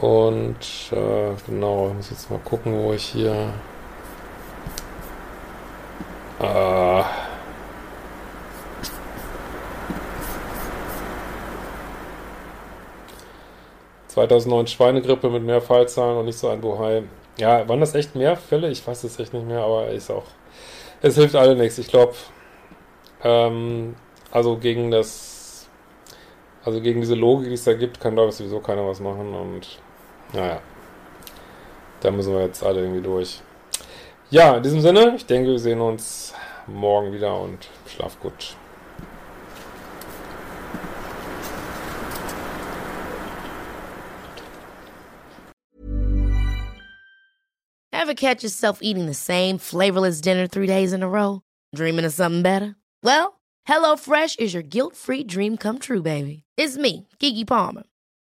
Und 0.00 0.56
äh, 0.92 1.34
genau, 1.46 1.88
ich 1.88 1.94
muss 1.94 2.10
jetzt 2.10 2.30
mal 2.30 2.38
gucken, 2.38 2.72
wo 2.84 2.92
ich 2.92 3.04
hier. 3.04 3.52
Äh, 6.38 7.02
2009 14.08 14.66
Schweinegrippe 14.68 15.30
mit 15.30 15.42
mehr 15.42 15.60
Fallzahlen 15.60 16.18
und 16.18 16.26
nicht 16.26 16.38
so 16.38 16.48
ein 16.48 16.60
Bohai. 16.60 17.02
Ja, 17.38 17.68
waren 17.68 17.80
das 17.80 17.94
echt 17.96 18.14
mehr 18.14 18.36
Fälle? 18.36 18.70
Ich 18.70 18.86
weiß 18.86 19.02
es 19.02 19.18
echt 19.18 19.32
nicht 19.32 19.46
mehr, 19.46 19.62
aber 19.62 19.88
ist 19.88 20.10
auch. 20.10 20.24
Es 21.02 21.16
hilft 21.16 21.34
alle 21.34 21.56
nichts. 21.56 21.78
Ich 21.78 21.88
glaube, 21.88 22.14
ähm, 23.24 23.96
also 24.30 24.56
gegen 24.58 24.92
das, 24.92 25.68
also 26.64 26.80
gegen 26.80 27.00
diese 27.00 27.14
Logik, 27.16 27.48
die 27.48 27.54
es 27.54 27.64
da 27.64 27.74
gibt, 27.74 28.00
kann 28.00 28.14
glaube 28.14 28.28
ich 28.30 28.36
sowieso 28.36 28.60
keiner 28.60 28.86
was 28.86 29.00
machen 29.00 29.34
und 29.34 29.80
naja, 30.32 30.60
da 32.00 32.10
müssen 32.10 32.34
wir 32.34 32.42
jetzt 32.42 32.62
alle 32.62 32.80
irgendwie 32.80 33.02
durch. 33.02 33.40
Ja, 34.30 34.56
in 34.56 34.62
diesem 34.62 34.80
Sinne, 34.80 35.14
ich 35.16 35.26
denke, 35.26 35.50
wir 35.50 35.58
sehen 35.58 35.80
uns 35.80 36.34
morgen 36.66 37.12
wieder 37.12 37.40
und 37.40 37.68
schlaf 37.86 38.20
gut. 38.20 38.56
Ever 47.90 48.14
catch 48.14 48.42
yourself 48.42 48.78
eating 48.80 49.06
the 49.06 49.14
same 49.14 49.58
flavorless 49.58 50.20
dinner 50.20 50.46
three 50.46 50.66
days 50.66 50.92
in 50.92 51.02
a 51.02 51.08
row? 51.08 51.42
Dreaming 51.74 52.06
of 52.06 52.12
something 52.12 52.42
better? 52.42 52.76
Well, 53.02 53.40
HelloFresh 53.68 54.38
is 54.38 54.54
your 54.54 54.62
guilt-free 54.62 55.24
dream 55.24 55.56
come 55.56 55.78
true, 55.78 56.00
baby. 56.00 56.44
It's 56.56 56.78
me, 56.78 57.08
Kiki 57.18 57.44
Palmer. 57.44 57.82